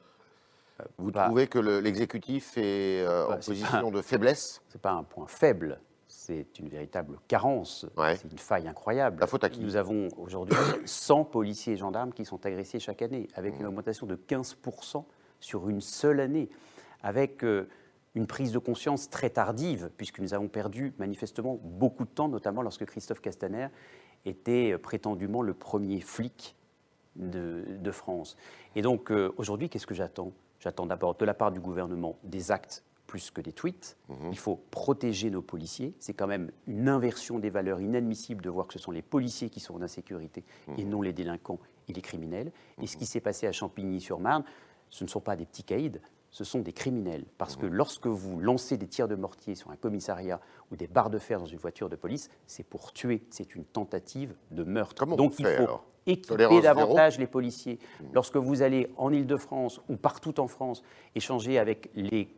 vous 0.97 1.11
Bah, 1.11 1.25
trouvez 1.25 1.47
que 1.47 1.57
le- 1.59 1.79
l'exécutif 1.79 2.55
est 2.57 3.01
euh, 3.03 3.25
en 3.25 3.29
Bah, 3.29 3.37
position 3.37 3.89
de 3.91 4.01
faiblesse? 4.01 4.61
Ce 4.69 4.75
n'est 4.77 4.81
pas 4.81 4.91
un 4.91 5.03
point 5.03 5.25
faible, 5.27 5.79
c'est 6.07 6.59
une 6.59 6.69
véritable 6.69 7.19
carence, 7.27 7.85
Ouais. 7.97 8.15
c'est 8.15 8.31
une 8.31 8.37
faille 8.37 8.67
incroyable. 8.67 9.19
La 9.19 9.27
faute 9.27 9.43
à 9.43 9.49
qui 9.49 9.59
Nous 9.59 9.75
avons 9.75 10.07
aujourd'hui 10.17 10.55
100 10.85 11.25
policiers 11.25 11.73
et 11.73 11.77
gendarmes 11.77 12.13
qui 12.13 12.25
sont 12.25 12.45
agressés 12.45 12.79
chaque 12.79 13.01
année, 13.01 13.27
avec 13.35 13.55
Mmh. 13.55 13.59
une 13.61 13.65
augmentation 13.67 14.07
de 14.07 14.15
15% 14.15 15.03
sur 15.39 15.69
une 15.69 15.81
seule 15.81 16.19
année, 16.19 16.49
avec 17.03 17.43
euh, 17.43 17.67
une 18.15 18.25
prise 18.25 18.51
de 18.51 18.57
conscience 18.59 19.09
très 19.09 19.29
tardive, 19.29 19.91
puisque 19.97 20.19
nous 20.19 20.33
avons 20.33 20.47
perdu 20.47 20.93
manifestement 20.97 21.59
beaucoup 21.61 22.05
de 22.05 22.09
temps, 22.09 22.27
notamment 22.29 22.61
lorsque 22.61 22.85
Christophe 22.85 23.21
Castaner 23.21 23.67
était 24.25 24.71
euh, 24.73 24.77
prétendument 24.77 25.41
le 25.41 25.53
premier 25.53 26.01
flic 26.01 26.55
de, 27.15 27.63
de 27.67 27.91
France. 27.91 28.35
Et 28.75 28.81
donc 28.81 29.11
euh, 29.11 29.31
aujourd'hui, 29.37 29.69
qu'est-ce 29.69 29.87
que 29.87 29.93
j'attends? 29.95 30.31
J'attends 30.59 30.85
d'abord 30.87 31.15
de 31.15 31.25
la 31.25 31.33
part 31.35 31.51
du 31.51 31.59
gouvernement 31.59 32.17
des 32.23 32.51
actes 32.51 32.83
plus 33.07 33.31
que 33.31 33.41
des 33.41 33.53
tweets. 33.53 33.97
Il 34.31 34.37
faut 34.37 34.61
protéger 34.69 35.31
nos 35.31 35.41
policiers. 35.41 35.95
C'est 35.99 36.13
quand 36.13 36.27
même 36.27 36.51
une 36.67 36.89
inversion 36.89 37.39
des 37.39 37.49
valeurs 37.49 37.81
inadmissible 37.81 38.43
de 38.43 38.49
voir 38.49 38.67
que 38.67 38.73
ce 38.73 38.79
sont 38.79 38.91
les 38.91 39.01
policiers 39.01 39.49
qui 39.49 39.59
sont 39.59 39.75
en 39.75 39.81
insécurité 39.81 40.43
et 40.77 40.83
non 40.83 41.01
les 41.01 41.13
délinquants 41.13 41.59
et 41.87 41.93
les 41.93 42.01
criminels. 42.01 42.51
Et 42.81 42.87
ce 42.87 42.97
qui 42.97 43.05
s'est 43.05 43.21
passé 43.21 43.47
à 43.47 43.51
Champigny-sur-Marne, 43.51 44.43
ce 44.89 45.03
ne 45.03 45.09
sont 45.09 45.21
pas 45.21 45.35
des 45.35 45.45
petits 45.45 45.63
caïds, 45.63 45.99
ce 46.37 46.43
sont 46.43 46.59
des 46.59 46.71
criminels. 46.73 47.25
Parce 47.39 47.55
que 47.55 47.65
lorsque 47.65 48.05
vous 48.05 48.39
lancez 48.39 48.77
des 48.77 48.87
tirs 48.87 49.07
de 49.07 49.15
mortier 49.15 49.55
sur 49.55 49.71
un 49.71 49.75
commissariat 49.75 50.39
ou 50.71 50.75
des 50.75 50.85
barres 50.85 51.09
de 51.09 51.17
fer 51.17 51.39
dans 51.39 51.47
une 51.47 51.57
voiture 51.57 51.89
de 51.89 51.95
police, 51.95 52.29
c'est 52.45 52.63
pour 52.63 52.93
tuer, 52.93 53.23
c'est 53.31 53.55
une 53.55 53.65
tentative 53.65 54.35
de 54.51 54.63
meurtre. 54.63 54.93
Comment 54.99 55.15
Donc 55.15 55.31
on 55.31 55.35
il 55.39 55.45
fait, 55.45 55.57
faut 55.57 55.63
alors? 55.63 55.85
équiper 56.05 56.61
davantage 56.61 57.17
les 57.17 57.25
policiers. 57.25 57.79
Lorsque 58.13 58.37
vous 58.37 58.61
allez 58.61 58.87
en 58.97 59.11
Ile-de-France 59.11 59.81
ou 59.89 59.97
partout 59.97 60.39
en 60.39 60.47
France 60.47 60.83
échanger 61.15 61.57
avec 61.57 61.89
les, 61.95 62.29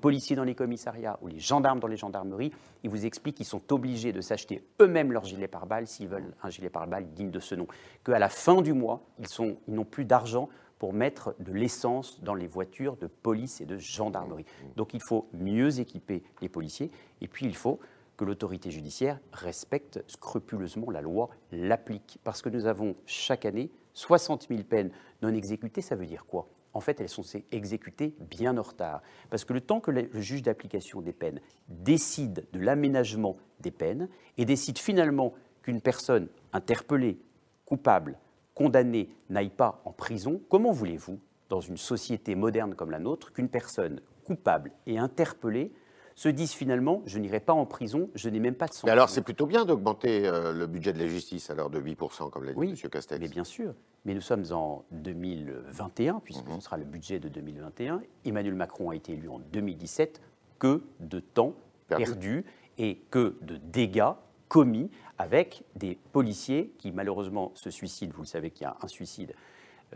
policiers 0.00 0.36
dans 0.36 0.44
les 0.44 0.54
commissariats 0.54 1.18
ou 1.22 1.28
les 1.28 1.40
gendarmes 1.40 1.80
dans 1.80 1.88
les 1.88 1.96
gendarmeries, 1.96 2.52
ils 2.82 2.90
vous 2.90 3.06
expliquent 3.06 3.36
qu'ils 3.36 3.46
sont 3.46 3.72
obligés 3.72 4.12
de 4.12 4.20
s'acheter 4.20 4.62
eux-mêmes 4.82 5.12
leur 5.12 5.24
gilet 5.24 5.48
pare-balles 5.48 5.86
s'ils 5.86 6.08
veulent 6.08 6.34
un 6.42 6.50
gilet 6.50 6.68
pare-balles 6.68 7.06
digne 7.14 7.30
de 7.30 7.40
ce 7.40 7.54
nom. 7.54 7.66
Qu'à 8.04 8.18
la 8.18 8.28
fin 8.28 8.60
du 8.60 8.74
mois, 8.74 9.00
ils 9.18 9.56
n'ont 9.66 9.84
plus 9.84 10.04
d'argent 10.04 10.50
pour 10.84 10.92
mettre 10.92 11.34
de 11.38 11.50
l'essence 11.50 12.22
dans 12.22 12.34
les 12.34 12.46
voitures 12.46 12.98
de 12.98 13.06
police 13.06 13.62
et 13.62 13.64
de 13.64 13.78
gendarmerie. 13.78 14.44
Donc 14.76 14.92
il 14.92 15.00
faut 15.00 15.30
mieux 15.32 15.80
équiper 15.80 16.22
les 16.42 16.50
policiers 16.50 16.90
et 17.22 17.26
puis 17.26 17.46
il 17.46 17.56
faut 17.56 17.80
que 18.18 18.26
l'autorité 18.26 18.70
judiciaire 18.70 19.18
respecte 19.32 20.04
scrupuleusement 20.08 20.90
la 20.90 21.00
loi, 21.00 21.30
l'applique. 21.52 22.18
Parce 22.22 22.42
que 22.42 22.50
nous 22.50 22.66
avons 22.66 22.96
chaque 23.06 23.46
année 23.46 23.70
60 23.94 24.48
000 24.50 24.64
peines 24.64 24.90
non 25.22 25.32
exécutées, 25.32 25.80
ça 25.80 25.96
veut 25.96 26.04
dire 26.04 26.26
quoi? 26.26 26.50
En 26.74 26.80
fait, 26.80 27.00
elles 27.00 27.08
sont 27.08 27.24
exécutées 27.50 28.14
bien 28.20 28.58
en 28.58 28.62
retard. 28.62 29.00
Parce 29.30 29.46
que 29.46 29.54
le 29.54 29.62
temps 29.62 29.80
que 29.80 29.90
le 29.90 30.02
le 30.12 30.20
juge 30.20 30.42
d'application 30.42 31.00
des 31.00 31.14
peines 31.14 31.40
décide 31.70 32.46
de 32.52 32.60
l'aménagement 32.60 33.38
des 33.60 33.70
peines 33.70 34.10
et 34.36 34.44
décide 34.44 34.78
finalement 34.78 35.32
qu'une 35.62 35.80
personne 35.80 36.28
interpellée, 36.52 37.16
coupable, 37.64 38.18
condamnée 38.54 39.08
n'aille 39.30 39.50
pas 39.50 39.80
en 39.84 39.92
prison, 39.92 40.40
comment 40.48 40.70
voulez-vous, 40.72 41.18
dans 41.48 41.60
une 41.60 41.76
société 41.76 42.34
moderne 42.34 42.74
comme 42.74 42.90
la 42.90 42.98
nôtre, 42.98 43.32
qu'une 43.32 43.48
personne 43.48 44.00
coupable 44.24 44.70
et 44.86 44.98
interpellée 44.98 45.72
se 46.16 46.28
dise 46.28 46.52
finalement 46.52 47.02
je 47.06 47.18
n'irai 47.18 47.40
pas 47.40 47.52
en 47.52 47.66
prison, 47.66 48.08
je 48.14 48.28
n'ai 48.28 48.38
même 48.40 48.54
pas 48.54 48.66
de 48.66 48.72
sanction 48.72 48.86
Mais 48.86 48.92
alors, 48.92 49.08
c'est 49.08 49.22
plutôt 49.22 49.46
bien 49.46 49.64
d'augmenter 49.64 50.26
euh, 50.28 50.52
le 50.52 50.66
budget 50.66 50.92
de 50.92 50.98
la 51.00 51.08
justice, 51.08 51.50
alors 51.50 51.70
de 51.70 51.80
8%, 51.80 52.30
comme 52.30 52.44
l'a 52.44 52.52
dit 52.52 52.58
Oui, 52.58 52.70
M. 52.82 52.88
Castex. 52.90 53.20
mais 53.20 53.28
bien 53.28 53.44
sûr. 53.44 53.74
Mais 54.04 54.14
nous 54.14 54.20
sommes 54.20 54.44
en 54.52 54.84
2021, 54.92 56.20
puisque 56.20 56.46
Mhm. 56.46 56.54
ce 56.56 56.60
sera 56.60 56.76
le 56.76 56.84
budget 56.84 57.18
de 57.18 57.28
2021. 57.28 58.00
Emmanuel 58.24 58.54
Macron 58.54 58.90
a 58.90 58.96
été 58.96 59.12
élu 59.14 59.28
en 59.28 59.40
2017. 59.52 60.20
Que 60.58 60.82
de 61.00 61.20
temps 61.20 61.54
Perdu. 61.88 62.04
perdu, 62.04 62.44
et 62.78 62.96
que 63.10 63.36
de 63.42 63.56
dégâts 63.56 64.12
commis 64.48 64.90
avec 65.18 65.62
des 65.76 65.98
policiers 66.12 66.72
qui 66.78 66.92
malheureusement 66.92 67.52
se 67.54 67.70
suicident. 67.70 68.12
Vous 68.14 68.22
le 68.22 68.26
savez 68.28 68.50
qu'il 68.50 68.62
y 68.64 68.66
a 68.68 68.76
un 68.82 68.88
suicide 68.88 69.34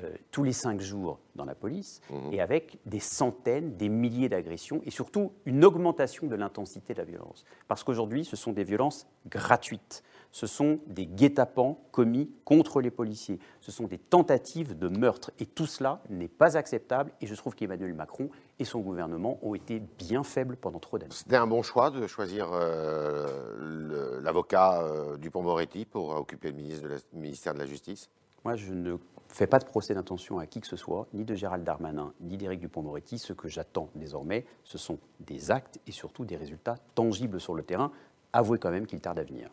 euh, 0.02 0.14
tous 0.30 0.44
les 0.44 0.52
cinq 0.52 0.80
jours 0.80 1.18
dans 1.34 1.44
la 1.44 1.56
police, 1.56 2.00
Mhm. 2.10 2.32
et 2.32 2.40
avec 2.40 2.78
des 2.86 3.00
centaines, 3.00 3.76
des 3.76 3.88
milliers 3.88 4.28
d'agressions, 4.28 4.80
et 4.84 4.90
surtout 4.90 5.32
une 5.44 5.64
augmentation 5.64 6.28
de 6.28 6.36
l'intensité 6.36 6.92
de 6.94 6.98
la 6.98 7.04
violence. 7.04 7.44
Parce 7.66 7.82
qu'aujourd'hui, 7.82 8.24
ce 8.24 8.36
sont 8.36 8.52
des 8.52 8.62
violences 8.64 9.08
gratuites, 9.28 10.04
ce 10.30 10.46
sont 10.46 10.78
des 10.86 11.06
guet-apens 11.06 11.78
commis 11.90 12.30
contre 12.44 12.80
les 12.80 12.90
policiers, 12.90 13.38
ce 13.60 13.72
sont 13.72 13.86
des 13.86 13.98
tentatives 13.98 14.78
de 14.78 14.88
meurtre, 14.88 15.30
et 15.38 15.46
tout 15.46 15.66
cela 15.66 16.00
n'est 16.10 16.28
pas 16.28 16.56
acceptable, 16.56 17.12
et 17.20 17.26
je 17.26 17.34
trouve 17.34 17.54
qu'Emmanuel 17.54 17.94
Macron 17.94 18.28
et 18.58 18.64
son 18.64 18.80
gouvernement 18.80 19.38
ont 19.42 19.54
été 19.54 19.80
bien 19.98 20.22
faibles 20.22 20.56
pendant 20.56 20.78
trop 20.78 20.98
d'années. 20.98 21.12
C'était 21.14 21.36
un 21.36 21.46
bon 21.46 21.62
choix 21.62 21.90
de 21.90 22.06
choisir 22.06 22.50
euh, 22.52 24.20
l'avocat 24.22 24.82
euh, 24.82 25.16
Dupont-Moretti 25.16 25.84
pour 25.84 26.10
occuper 26.10 26.50
le 26.50 26.56
ministre 26.56 26.84
de 26.84 26.88
la- 26.88 26.98
ministère 27.12 27.54
de 27.54 27.58
la 27.58 27.66
Justice? 27.66 28.10
Moi, 28.44 28.54
je 28.54 28.72
ne 28.72 28.96
fais 29.28 29.48
pas 29.48 29.58
de 29.58 29.64
procès 29.64 29.94
d'intention 29.94 30.38
à 30.38 30.46
qui 30.46 30.60
que 30.60 30.66
ce 30.66 30.76
soit, 30.76 31.08
ni 31.12 31.24
de 31.24 31.34
Gérald 31.34 31.64
Darmanin, 31.64 32.12
ni 32.20 32.36
d'Éric 32.36 32.60
Dupond-Moretti. 32.60 33.18
Ce 33.18 33.32
que 33.32 33.48
j'attends 33.48 33.90
désormais, 33.94 34.46
ce 34.62 34.78
sont 34.78 34.98
des 35.20 35.50
actes 35.50 35.80
et 35.86 35.92
surtout 35.92 36.24
des 36.24 36.36
résultats 36.36 36.76
tangibles 36.94 37.40
sur 37.40 37.54
le 37.54 37.62
terrain. 37.64 37.90
Avouez 38.32 38.58
quand 38.58 38.70
même 38.70 38.86
qu'il 38.86 39.00
tarde 39.00 39.18
à 39.18 39.24
venir. 39.24 39.50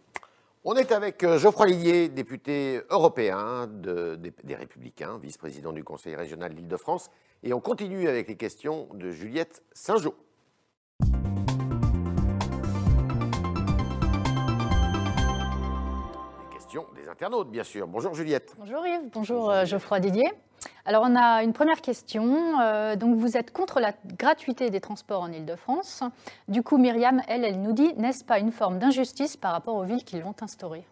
On 0.68 0.74
est 0.74 0.92
avec 0.92 1.24
euh, 1.24 1.38
Geoffroy 1.38 1.68
Lillier, 1.68 2.10
député 2.10 2.82
européen 2.90 3.68
de- 3.68 4.16
des, 4.16 4.56
Républicains, 4.56 5.20
vice-président 5.22 5.72
du 5.72 5.84
Conseil 5.84 6.16
régional 6.16 6.54
de 6.54 6.56
l'Île-de-France. 6.56 7.12
Et 7.44 7.54
on 7.54 7.60
continue 7.60 8.08
avec 8.08 8.28
les 8.28 8.36
questions 8.36 8.88
de 8.96 9.12
Juliette 9.12 9.62
Saint-Jean. 9.74 10.16
Les 16.50 16.56
questions 16.56 16.88
des 16.96 17.08
internautes, 17.10 17.52
bien 17.52 17.64
sûr. 17.64 17.88
Bonjour 17.88 18.16
Juliette. 18.16 18.56
Bonjour 18.58 18.88
Yves, 18.88 19.10
bonjour 19.14 19.52
euh, 19.52 19.66
Geoffroy 19.66 20.00
Didier. 20.00 20.32
Alors 20.86 21.04
on 21.08 21.16
a 21.16 21.44
une 21.44 21.54
première 21.54 21.82
question. 21.82 22.60
Euh, 22.62 22.96
donc 22.96 23.16
vous 23.16 23.38
êtes 23.38 23.52
contre 23.52 23.80
la 23.80 23.94
gratuité 24.18 24.70
des 24.70 24.80
transports 24.80 25.22
en 25.22 25.32
Ile-de-France. 25.32 26.04
Du 26.48 26.62
coup 26.62 26.78
Myriam, 26.78 27.22
elle, 27.28 27.44
elle 27.44 27.62
nous 27.62 27.74
dit, 27.74 27.94
n'est-ce 27.96 28.24
pas 28.24 28.38
une 28.40 28.52
forme 28.52 28.78
d'injustice 28.78 29.36
par 29.36 29.52
rapport 29.52 29.76
aux 29.76 29.84
villes 29.84 30.04
qui 30.04 30.20
l'ont 30.20 30.36
instaurée? 30.42 30.86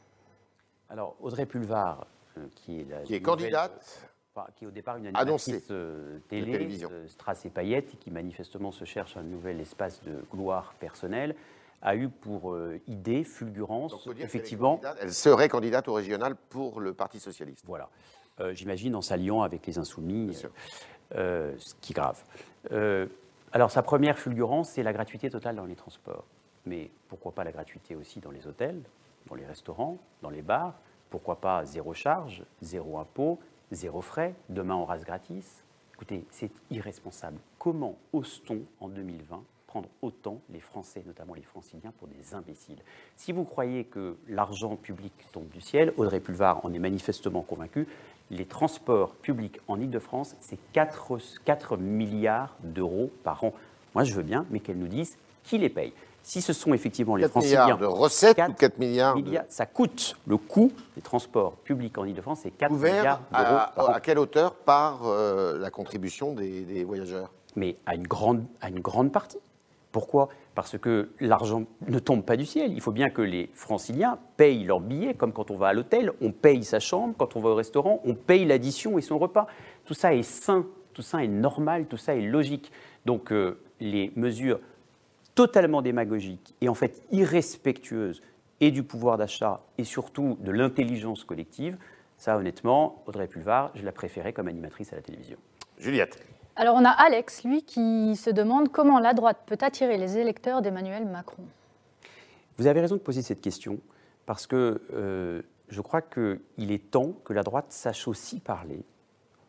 Alors, 0.90 1.16
Audrey 1.22 1.46
Pulvar, 1.46 2.06
euh, 2.38 2.46
qui 2.56 2.82
est 2.82 2.90
la 2.90 2.98
Qui 3.02 3.16
est 3.16 3.20
nouvelle- 3.20 3.22
candidate. 3.24 4.10
enfin, 4.36 4.48
qui 4.56 4.66
est 4.66 4.68
au 4.68 4.72
départ 4.72 4.98
une 4.98 5.08
animatrice 5.08 5.68
euh, 5.72 6.20
télé, 6.28 6.52
télévision. 6.52 6.90
euh, 6.92 7.08
Strass 7.08 7.46
et 7.46 7.50
Payette, 7.50 7.94
et 7.94 7.98
qui 7.98 8.10
manifestement 8.12 8.72
se 8.72 8.86
cherche 8.86 9.16
un 9.18 9.24
nouvel 9.24 9.60
espace 9.60 10.02
de 10.04 10.24
gloire 10.32 10.74
personnelle, 10.80 11.36
a 11.84 11.96
eu 11.96 12.10
pour 12.10 12.54
euh, 12.54 12.80
idée, 12.88 13.24
fulgurance, 13.24 13.92
Donc, 13.92 14.02
faut 14.02 14.06
dire 14.14 14.16
qu'elle 14.16 14.22
est 14.22 14.26
effectivement, 14.26 14.78
candidate- 14.78 14.98
Elle 15.02 15.14
serait 15.14 15.50
candidate 15.50 15.88
au 15.88 15.94
régional 15.94 16.36
pour 16.50 16.80
le 16.80 16.94
Parti 16.94 17.20
Socialiste. 17.20 17.64
Voilà. 17.68 17.90
Euh, 18.40 18.54
J'imagine 18.56 18.96
en 18.96 19.02
s'alliant 19.02 19.42
avec 19.44 19.68
les 19.68 19.78
insoumis, 19.78 20.34
sûr. 20.34 20.50
euh, 21.16 21.54
ce 21.60 21.76
qui 21.82 21.94
est 21.94 21.96
grave. 21.96 22.24
Euh, 22.72 23.06
alors, 23.52 23.70
sa 23.70 23.84
première 23.84 24.18
fulgurance, 24.18 24.70
c'est 24.72 24.82
la 24.84 24.94
gratuité 24.94 25.30
totale 25.30 25.56
dans 25.56 25.66
les 25.66 25.76
transports. 25.76 26.26
Mais 26.66 26.90
pourquoi 27.10 27.34
pas 27.34 27.44
la 27.44 27.52
gratuité 27.52 27.96
aussi 27.96 28.20
dans 28.22 28.32
les 28.32 28.48
hôtels, 28.48 28.82
dans 29.28 29.36
les 29.36 29.46
restaurants, 29.46 29.98
dans 30.22 30.30
les 30.32 30.42
bars? 30.42 30.74
Pourquoi 31.10 31.36
pas 31.42 31.64
zéro 31.66 31.94
charge, 31.94 32.44
zéro 32.62 32.98
impôt, 32.98 33.40
zéro 33.72 34.02
frais? 34.02 34.34
Demain, 34.50 34.76
on 34.76 34.86
rase 34.86 35.04
gratis 35.04 35.64
Écoutez, 35.94 36.26
c'est 36.32 36.50
irresponsable. 36.72 37.38
Comment 37.60 37.96
ose-t-on, 38.14 38.64
en 38.80 38.90
2020, 38.90 39.44
prendre 39.74 39.90
autant 40.04 40.40
les 40.52 40.60
Français, 40.60 41.02
notamment 41.08 41.34
les 41.34 41.42
Franciliens, 41.42 41.92
pour 41.98 42.08
des 42.08 42.36
imbéciles 42.36 42.78
Si 43.18 43.32
vous 43.32 43.44
croyez 43.44 43.86
que 43.86 44.16
l'argent 44.30 44.76
public 44.76 45.12
tombe 45.32 45.50
du 45.50 45.62
ciel, 45.62 45.94
Audrey 45.98 46.20
Pulvar 46.20 46.64
en 46.64 46.72
est 46.74 46.80
manifestement 46.80 47.42
convaincu, 47.42 47.88
les 48.30 48.46
transports 48.46 49.16
publics 49.16 49.60
en 49.68 49.80
Ile-de-France, 49.82 50.36
c'est 50.42 50.60
4, 50.74 51.18
4 51.44 51.78
milliards 51.78 52.56
d'euros 52.64 53.10
par 53.24 53.44
an. 53.44 53.52
Moi, 53.96 54.04
je 54.04 54.14
veux 54.14 54.22
bien, 54.22 54.46
mais 54.52 54.60
qu'elle 54.60 54.78
nous 54.78 54.88
dise 54.88 55.18
qui 55.44 55.58
les 55.58 55.70
paye. 55.70 55.92
Si 56.22 56.42
ce 56.44 56.54
sont 56.54 56.76
effectivement 56.76 57.16
les 57.16 57.24
4 57.24 57.32
Franciliens, 57.32 57.64
milliards 57.64 57.78
de 57.80 57.86
recettes 57.88 58.38
ou 58.38 58.54
4 58.54 58.56
4 58.56 58.78
milliards, 58.78 59.16
de- 59.16 59.40
ça 59.50 59.66
coûte, 59.66 60.16
le 60.28 60.38
coût 60.38 60.72
des 60.96 61.02
transports 61.02 61.54
publics 61.54 61.98
en 61.98 62.06
Ile-de-France, 62.06 62.42
c'est 62.44 62.52
4 62.52 62.70
couverts 62.70 62.94
milliards 63.00 63.22
d'euros 63.32 63.58
à, 63.60 63.72
par 63.76 63.90
an. 63.90 63.94
à 63.94 64.00
quelle 64.02 64.20
hauteur 64.20 64.54
par 64.54 65.00
euh, 65.08 65.58
la 65.58 65.72
contribution 65.72 66.34
des, 66.36 66.62
des 66.62 66.84
voyageurs? 66.84 67.32
Mais 67.56 67.76
à 67.88 67.96
une 67.96 68.08
grande, 68.08 68.46
à 68.62 68.70
une 68.70 68.80
grande 68.80 69.12
partie. 69.12 69.38
Pourquoi? 69.94 70.30
Parce 70.56 70.78
que 70.80 71.12
l'argent 71.20 71.66
ne 71.88 72.00
tombe 72.00 72.26
pas 72.26 72.36
du 72.36 72.48
ciel. 72.48 72.74
Il 72.74 72.82
faut 72.82 72.92
bien 72.92 73.12
que 73.12 73.22
les 73.22 73.52
franciliens 73.54 74.18
payent 74.38 74.64
leurs 74.64 74.80
billets, 74.80 75.14
comme 75.14 75.32
quand 75.32 75.52
on 75.52 75.56
va 75.56 75.68
à 75.68 75.74
l'hôtel, 75.74 76.12
on 76.20 76.32
paye 76.32 76.64
sa 76.64 76.80
chambre, 76.80 77.14
quand 77.16 77.36
on 77.36 77.40
va 77.40 77.50
au 77.50 77.56
restaurant, 77.56 78.02
on 78.04 78.16
paye 78.16 78.44
l'addition 78.44 78.98
et 78.98 79.02
son 79.02 79.20
repas. 79.20 79.46
Tout 79.86 79.94
ça 79.94 80.16
est 80.16 80.24
sain, 80.24 80.66
tout 80.94 81.04
ça 81.04 81.24
est 81.24 81.28
normal, 81.28 81.86
tout 81.86 81.98
ça 81.98 82.16
est 82.16 82.22
logique. 82.22 82.72
Donc 83.06 83.32
euh, 83.32 83.60
les 83.80 84.12
mesures 84.16 84.60
totalement 85.36 85.84
démagogiques 85.84 86.56
et 86.60 86.70
en 86.70 86.74
fait 86.74 87.04
irrespectueuses 87.12 88.24
et 88.62 88.72
du 88.72 88.82
pouvoir 88.82 89.20
d'achat 89.20 89.62
et 89.78 89.84
surtout 89.84 90.40
de 90.42 90.52
l'intelligence 90.52 91.24
collective, 91.24 91.78
ça 92.18 92.36
honnêtement, 92.36 93.04
Audrey 93.06 93.28
Pulvar, 93.28 93.70
je 93.76 93.86
la 93.86 93.92
préférais 93.92 94.34
comme 94.34 94.48
animatrice 94.48 94.92
à 94.92 94.96
la 94.96 95.04
télévision. 95.04 95.38
Juliette. 95.78 96.26
Alors 96.56 96.76
on 96.76 96.86
a 96.86 96.90
Alex, 96.90 97.44
lui, 97.44 97.64
qui 97.64 98.16
se 98.16 98.30
demande 98.30 98.72
comment 98.72 99.00
la 99.00 99.14
droite 99.14 99.40
peut 99.46 99.58
attirer 99.62 99.98
les 99.98 100.18
électeurs 100.18 100.62
d'Emmanuel 100.62 101.06
Macron. 101.06 101.44
Vous 102.58 102.68
avez 102.68 102.82
raison 102.82 102.96
de 102.96 103.02
poser 103.02 103.24
cette 103.24 103.42
question, 103.42 103.80
parce 104.28 104.46
que 104.46 104.82
euh, 104.94 105.42
je 105.70 105.82
crois 105.82 106.02
qu'il 106.02 106.72
est 106.72 106.92
temps 106.92 107.14
que 107.26 107.34
la 107.34 107.42
droite 107.42 107.68
sache 107.70 108.08
aussi 108.08 108.40
parler 108.40 108.86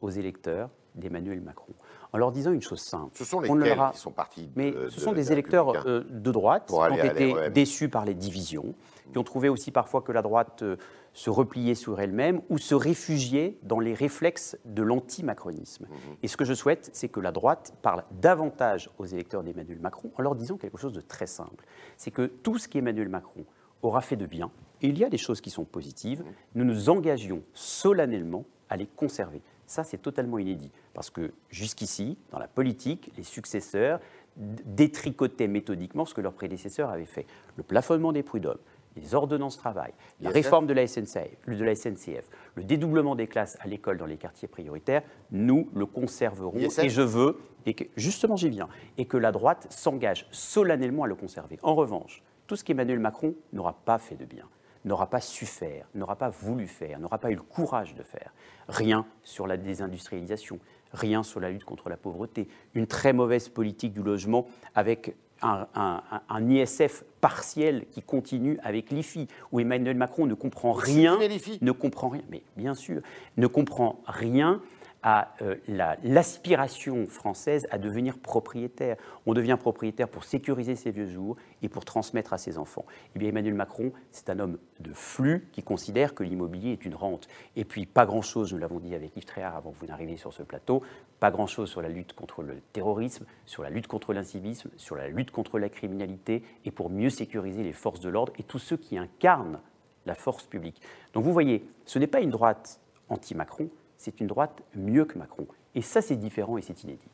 aux 0.00 0.10
électeurs 0.10 0.70
d'Emmanuel 0.94 1.40
Macron, 1.40 1.72
en 2.12 2.18
leur 2.18 2.32
disant 2.32 2.52
une 2.52 2.62
chose 2.62 2.80
simple. 2.80 3.10
Ce 3.14 3.24
sont 3.24 3.40
les 3.40 3.48
qui 3.48 3.98
sont 3.98 4.12
partis 4.12 4.48
Mais 4.56 4.72
ce 4.88 5.00
sont 5.00 5.12
des 5.12 5.32
électeurs 5.32 5.86
euh, 5.86 6.04
de 6.08 6.30
droite 6.30 6.68
qui 6.68 6.74
ont 6.74 6.94
été 6.94 7.50
déçus 7.50 7.88
par 7.88 8.04
les 8.04 8.14
divisions, 8.14 8.74
qui 9.12 9.18
ont 9.18 9.24
trouvé 9.24 9.48
aussi 9.48 9.72
parfois 9.72 10.00
que 10.00 10.12
la 10.12 10.22
droite 10.22 10.62
euh, 10.62 10.76
se 11.14 11.30
repliait 11.30 11.76
sur 11.76 12.00
elle-même 12.00 12.42
ou 12.50 12.58
se 12.58 12.74
réfugiait 12.74 13.56
dans 13.62 13.80
les 13.80 13.94
réflexes 13.94 14.58
de 14.64 14.82
l'anti-macronisme. 14.82 15.86
Mhm. 15.88 16.16
Et 16.22 16.28
ce 16.28 16.36
que 16.36 16.44
je 16.44 16.52
souhaite, 16.52 16.90
c'est 16.92 17.08
que 17.08 17.20
la 17.20 17.32
droite 17.32 17.72
parle 17.82 18.04
davantage 18.20 18.90
aux 18.98 19.06
électeurs 19.06 19.42
d'Emmanuel 19.42 19.78
Macron 19.78 20.10
en 20.18 20.22
leur 20.22 20.34
disant 20.34 20.56
quelque 20.56 20.76
chose 20.76 20.92
de 20.92 21.00
très 21.00 21.26
simple. 21.26 21.64
C'est 21.96 22.10
que 22.10 22.26
tout 22.26 22.58
ce 22.58 22.68
qu'Emmanuel 22.68 23.08
Macron 23.08 23.44
aura 23.82 24.00
fait 24.00 24.16
de 24.16 24.26
bien, 24.26 24.50
et 24.82 24.88
il 24.88 24.98
y 24.98 25.04
a 25.04 25.08
des 25.08 25.18
choses 25.18 25.40
qui 25.40 25.50
sont 25.50 25.64
positives, 25.64 26.20
mhm. 26.20 26.32
nous 26.56 26.64
nous 26.64 26.90
engagions 26.90 27.42
solennellement 27.54 28.44
à 28.68 28.76
les 28.76 28.86
conserver. 28.86 29.40
Ça, 29.66 29.84
c'est 29.84 29.98
totalement 29.98 30.38
inédit, 30.38 30.70
parce 30.92 31.10
que 31.10 31.32
jusqu'ici, 31.48 32.18
dans 32.30 32.38
la 32.38 32.48
politique, 32.48 33.12
les 33.16 33.22
successeurs 33.22 34.00
détricotaient 34.36 35.46
méthodiquement 35.46 36.04
ce 36.04 36.12
que 36.12 36.20
leurs 36.20 36.32
prédécesseurs 36.32 36.90
avaient 36.90 37.04
fait. 37.04 37.26
Le 37.56 37.62
plafonnement 37.62 38.12
des 38.12 38.22
prud'hommes, 38.22 38.58
les 38.96 39.14
ordonnances 39.14 39.56
travail, 39.56 39.92
la 40.20 40.30
réforme 40.30 40.66
de 40.66 40.72
la, 40.72 40.86
SNCF, 40.86 41.46
de 41.46 41.64
la 41.64 41.74
SNCF, 41.74 42.28
le 42.54 42.64
dédoublement 42.64 43.14
des 43.14 43.26
classes 43.26 43.56
à 43.60 43.66
l'école 43.66 43.98
dans 43.98 44.06
les 44.06 44.16
quartiers 44.16 44.48
prioritaires, 44.48 45.02
nous 45.30 45.68
le 45.74 45.86
conserverons. 45.86 46.58
Et 46.58 46.88
je 46.88 47.02
veux, 47.02 47.38
et 47.66 47.74
que, 47.74 47.84
justement 47.96 48.36
j'y 48.36 48.50
viens, 48.50 48.68
et 48.98 49.06
que 49.06 49.16
la 49.16 49.32
droite 49.32 49.66
s'engage 49.70 50.26
solennellement 50.30 51.04
à 51.04 51.06
le 51.06 51.14
conserver. 51.14 51.58
En 51.62 51.74
revanche, 51.74 52.22
tout 52.46 52.56
ce 52.56 52.64
qu'Emmanuel 52.64 52.98
Macron 52.98 53.34
n'aura 53.52 53.74
pas 53.84 53.98
fait 53.98 54.16
de 54.16 54.24
bien, 54.24 54.48
n'aura 54.84 55.08
pas 55.08 55.20
su 55.20 55.46
faire, 55.46 55.86
n'aura 55.94 56.16
pas 56.16 56.28
voulu 56.28 56.66
faire, 56.66 56.98
n'aura 57.00 57.18
pas 57.18 57.30
eu 57.30 57.36
le 57.36 57.42
courage 57.42 57.94
de 57.94 58.02
faire. 58.02 58.32
Rien 58.68 59.06
sur 59.22 59.46
la 59.46 59.56
désindustrialisation, 59.56 60.58
rien 60.92 61.22
sur 61.22 61.40
la 61.40 61.50
lutte 61.50 61.64
contre 61.64 61.88
la 61.88 61.96
pauvreté, 61.96 62.48
une 62.74 62.86
très 62.86 63.12
mauvaise 63.12 63.48
politique 63.48 63.92
du 63.92 64.02
logement 64.02 64.46
avec 64.74 65.16
un, 65.42 65.66
un, 65.74 66.48
ISF 66.48 67.04
partiel 67.20 67.86
qui 67.90 68.02
continue 68.02 68.58
avec 68.62 68.90
l'IFI, 68.90 69.28
où 69.52 69.60
Emmanuel 69.60 69.96
Macron 69.96 70.26
ne 70.26 70.34
comprend 70.34 70.72
rien, 70.72 71.18
ne 71.60 71.72
comprend 71.72 72.08
rien, 72.08 72.22
mais 72.30 72.42
bien 72.56 72.74
sûr, 72.74 73.02
ne 73.36 73.46
comprend 73.46 74.02
rien 74.06 74.60
à 75.04 75.34
euh, 75.42 75.56
l'aspiration 76.02 77.06
française 77.06 77.68
à 77.70 77.76
devenir 77.76 78.18
propriétaire. 78.18 78.96
On 79.26 79.34
devient 79.34 79.58
propriétaire 79.60 80.08
pour 80.08 80.24
sécuriser 80.24 80.76
ses 80.76 80.90
vieux 80.90 81.06
jours 81.06 81.36
et 81.62 81.68
pour 81.68 81.84
transmettre 81.84 82.32
à 82.32 82.38
ses 82.38 82.56
enfants. 82.56 82.86
Eh 83.14 83.18
bien, 83.18 83.28
Emmanuel 83.28 83.52
Macron, 83.52 83.92
c'est 84.10 84.30
un 84.30 84.40
homme 84.40 84.58
de 84.80 84.92
flux 84.94 85.46
qui 85.52 85.62
considère 85.62 86.14
que 86.14 86.24
l'immobilier 86.24 86.72
est 86.72 86.86
une 86.86 86.94
rente. 86.94 87.28
Et 87.54 87.66
puis, 87.66 87.84
pas 87.84 88.06
grand-chose, 88.06 88.54
nous 88.54 88.58
l'avons 88.58 88.80
dit 88.80 88.94
avec 88.94 89.14
Yves 89.14 89.26
Tréhard 89.26 89.56
avant 89.56 89.72
que 89.72 89.78
vous 89.78 89.86
n'arriviez 89.86 90.16
sur 90.16 90.32
ce 90.32 90.42
plateau, 90.42 90.82
pas 91.20 91.30
grand-chose 91.30 91.68
sur 91.68 91.82
la 91.82 91.90
lutte 91.90 92.14
contre 92.14 92.42
le 92.42 92.62
terrorisme, 92.72 93.26
sur 93.44 93.62
la 93.62 93.68
lutte 93.68 93.86
contre 93.86 94.14
l'incivisme, 94.14 94.70
sur 94.78 94.96
la 94.96 95.08
lutte 95.08 95.30
contre 95.30 95.58
la 95.58 95.68
criminalité 95.68 96.42
et 96.64 96.70
pour 96.70 96.88
mieux 96.88 97.10
sécuriser 97.10 97.62
les 97.62 97.74
forces 97.74 98.00
de 98.00 98.08
l'ordre 98.08 98.32
et 98.38 98.42
tous 98.42 98.58
ceux 98.58 98.78
qui 98.78 98.96
incarnent 98.96 99.60
la 100.06 100.14
force 100.14 100.46
publique. 100.46 100.80
Donc 101.12 101.24
vous 101.24 101.32
voyez, 101.32 101.68
ce 101.84 101.98
n'est 101.98 102.06
pas 102.06 102.20
une 102.20 102.30
droite 102.30 102.80
anti-Macron, 103.10 103.68
c'est 104.04 104.20
une 104.20 104.26
droite 104.26 104.62
mieux 104.74 105.06
que 105.06 105.18
Macron. 105.18 105.46
Et 105.74 105.80
ça, 105.80 106.02
c'est 106.02 106.16
différent 106.16 106.58
et 106.58 106.62
c'est 106.62 106.84
inédit. 106.84 107.08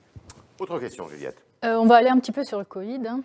Autre 0.58 0.78
question, 0.80 1.08
Juliette. 1.08 1.40
Euh, 1.64 1.76
on 1.76 1.86
va 1.86 1.96
aller 1.96 2.08
un 2.08 2.18
petit 2.18 2.32
peu 2.32 2.42
sur 2.42 2.58
le 2.58 2.64
Covid. 2.64 3.06
Hein. 3.06 3.20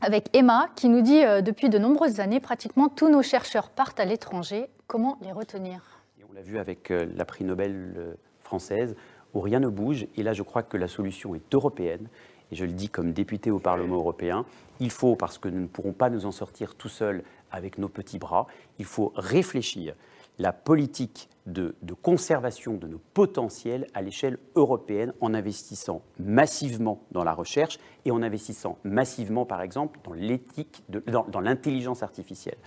avec 0.00 0.34
Emma 0.34 0.68
qui 0.76 0.88
nous 0.88 1.02
dit 1.02 1.24
euh, 1.24 1.40
depuis 1.40 1.68
de 1.68 1.78
nombreuses 1.78 2.20
années, 2.20 2.40
pratiquement 2.40 2.88
tous 2.88 3.10
nos 3.10 3.22
chercheurs 3.22 3.70
partent 3.70 3.98
à 3.98 4.04
l'étranger. 4.04 4.68
Comment 4.86 5.18
les 5.22 5.32
retenir? 5.32 5.82
On 6.30 6.32
l'a 6.32 6.42
vu 6.42 6.58
avec 6.58 6.90
euh, 6.90 7.06
la 7.16 7.24
prix 7.24 7.44
Nobel 7.44 8.16
française, 8.42 8.94
où 9.34 9.40
rien 9.40 9.58
ne 9.58 9.68
bouge. 9.68 10.06
Et 10.16 10.22
là, 10.22 10.32
je 10.32 10.42
crois 10.42 10.62
que 10.62 10.76
la 10.76 10.88
solution 10.88 11.34
est 11.34 11.54
européenne. 11.54 12.08
Et 12.52 12.54
je 12.54 12.64
le 12.64 12.72
dis 12.72 12.88
comme 12.88 13.12
député 13.12 13.50
au 13.50 13.58
Parlement 13.58 13.96
européen, 13.96 14.46
il 14.78 14.90
faut, 14.90 15.16
parce 15.16 15.36
que 15.36 15.48
nous 15.48 15.60
ne 15.60 15.66
pourrons 15.66 15.92
pas 15.92 16.10
nous 16.10 16.26
en 16.26 16.32
sortir 16.32 16.76
tout 16.76 16.88
seuls 16.88 17.24
avec 17.50 17.76
nos 17.76 17.88
petits 17.88 18.18
bras, 18.18 18.46
il 18.78 18.84
faut 18.84 19.12
réfléchir 19.16 19.94
la 20.38 20.52
politique 20.52 21.28
de, 21.48 21.74
conservation 22.02 22.74
de 22.74 22.86
nos 22.86 23.00
potentiels 23.14 23.86
à 23.94 24.02
l'échelle 24.02 24.38
européenne 24.54 25.12
en 25.20 25.34
investissant 25.34 26.02
massivement 26.18 27.02
dans 27.10 27.24
la 27.24 27.32
recherche 27.32 27.78
et 28.04 28.10
en 28.10 28.22
investissant 28.22 28.78
massivement, 28.84 29.44
par 29.46 29.62
exemple, 29.62 29.98
dans 30.04 30.12
l'éthique, 30.12 30.82
dans, 30.88 31.40
l'intelligence 31.40 32.02
artificielle. 32.02 32.58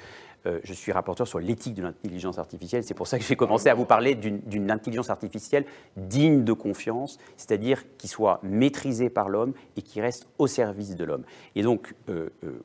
Euh, 0.48 0.60
je 0.64 0.74
suis 0.74 0.92
rapporteur 0.92 1.28
sur 1.28 1.40
l'éthique 1.40 1.76
de 1.76 1.84
l'intelligence 1.84 2.40
artificielle. 2.40 2.84
C'est 2.84 2.96
pour 2.96 3.06
ça 3.06 3.20
que 3.20 3.24
j'ai 3.24 3.36
commencé 3.36 3.70
à 3.70 3.76
vous 3.76 3.86
parler 3.86 4.16
d'une 4.16 4.72
intelligence 4.72 5.12
artificielle 5.12 5.66
digne 5.96 6.44
de 6.44 6.54
confiance, 6.54 7.20
c'est-à-dire 7.38 7.84
qui 7.98 8.08
soit 8.08 8.40
maîtrisée 8.42 9.12
par 9.12 9.30
l'homme 9.30 9.54
et 9.78 9.84
qui 9.84 10.02
reste 10.02 10.28
au 10.40 10.48
service 10.48 10.96
de 10.96 11.06
l'homme. 11.06 11.24
Et 11.56 11.62
donc, 11.62 11.94
euh, 12.10 12.30
euh, 12.44 12.60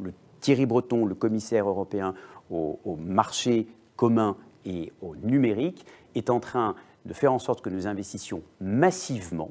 le 0.00 0.14
Thierry 0.40 0.64
Breton, 0.64 1.04
le 1.04 1.14
commissaire 1.14 1.68
européen 1.68 2.14
au, 2.50 2.80
au 2.84 2.96
marché 2.96 3.66
commun 3.96 4.36
et 4.68 4.92
au 5.02 5.16
numérique 5.16 5.84
est 6.14 6.30
en 6.30 6.38
train 6.38 6.76
de 7.04 7.12
faire 7.14 7.32
en 7.32 7.40
sorte 7.40 7.62
que 7.62 7.70
nous 7.70 7.88
investissions 7.88 8.42
massivement 8.60 9.50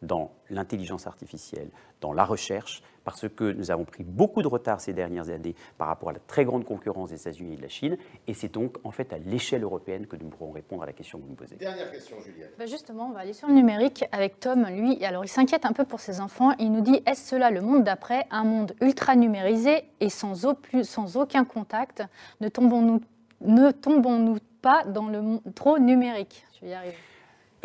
dans 0.00 0.30
l'intelligence 0.48 1.06
artificielle, 1.06 1.70
dans 2.00 2.12
la 2.12 2.24
recherche, 2.24 2.82
parce 3.02 3.28
que 3.28 3.52
nous 3.52 3.70
avons 3.70 3.84
pris 3.84 4.04
beaucoup 4.04 4.42
de 4.42 4.46
retard 4.46 4.80
ces 4.80 4.92
dernières 4.92 5.28
années 5.28 5.56
par 5.76 5.88
rapport 5.88 6.10
à 6.10 6.12
la 6.12 6.20
très 6.20 6.44
grande 6.44 6.64
concurrence 6.64 7.10
des 7.10 7.20
États-Unis 7.20 7.54
et 7.54 7.56
de 7.56 7.62
la 7.62 7.68
Chine, 7.68 7.98
et 8.28 8.34
c'est 8.34 8.52
donc 8.52 8.76
en 8.84 8.92
fait 8.92 9.12
à 9.12 9.18
l'échelle 9.18 9.64
européenne 9.64 10.06
que 10.06 10.14
nous 10.14 10.28
pourrons 10.28 10.52
répondre 10.52 10.84
à 10.84 10.86
la 10.86 10.92
question 10.92 11.18
que 11.18 11.24
vous 11.24 11.30
me 11.30 11.36
posez. 11.36 11.56
Dernière 11.56 11.90
question, 11.90 12.16
Juliette. 12.20 12.54
Bah, 12.58 12.66
justement, 12.66 13.08
on 13.08 13.12
va 13.12 13.20
aller 13.20 13.32
sur 13.32 13.48
le 13.48 13.54
numérique 13.54 14.04
avec 14.12 14.38
Tom. 14.38 14.66
Lui, 14.66 15.04
alors 15.04 15.24
il 15.24 15.28
s'inquiète 15.28 15.66
un 15.66 15.72
peu 15.72 15.84
pour 15.84 15.98
ses 15.98 16.20
enfants. 16.20 16.52
Il 16.60 16.70
nous 16.70 16.82
dit 16.82 17.02
est-ce 17.06 17.30
cela 17.30 17.50
le 17.50 17.60
monde 17.60 17.82
d'après, 17.82 18.26
un 18.30 18.44
monde 18.44 18.74
ultra 18.80 19.16
numérisé 19.16 19.82
et 19.98 20.10
sans, 20.10 20.46
sans 20.82 21.16
aucun 21.16 21.44
contact? 21.44 22.04
Ne 22.40 22.48
tombons-nous 22.48 23.00
ne 23.40 23.70
tombons-nous 23.70 24.38
pas 24.62 24.84
dans 24.84 25.08
le 25.08 25.38
trop 25.54 25.78
numérique? 25.78 26.44
Je 26.56 26.66
vais 26.66 26.72
y 26.72 26.74
arriver. 26.74 26.96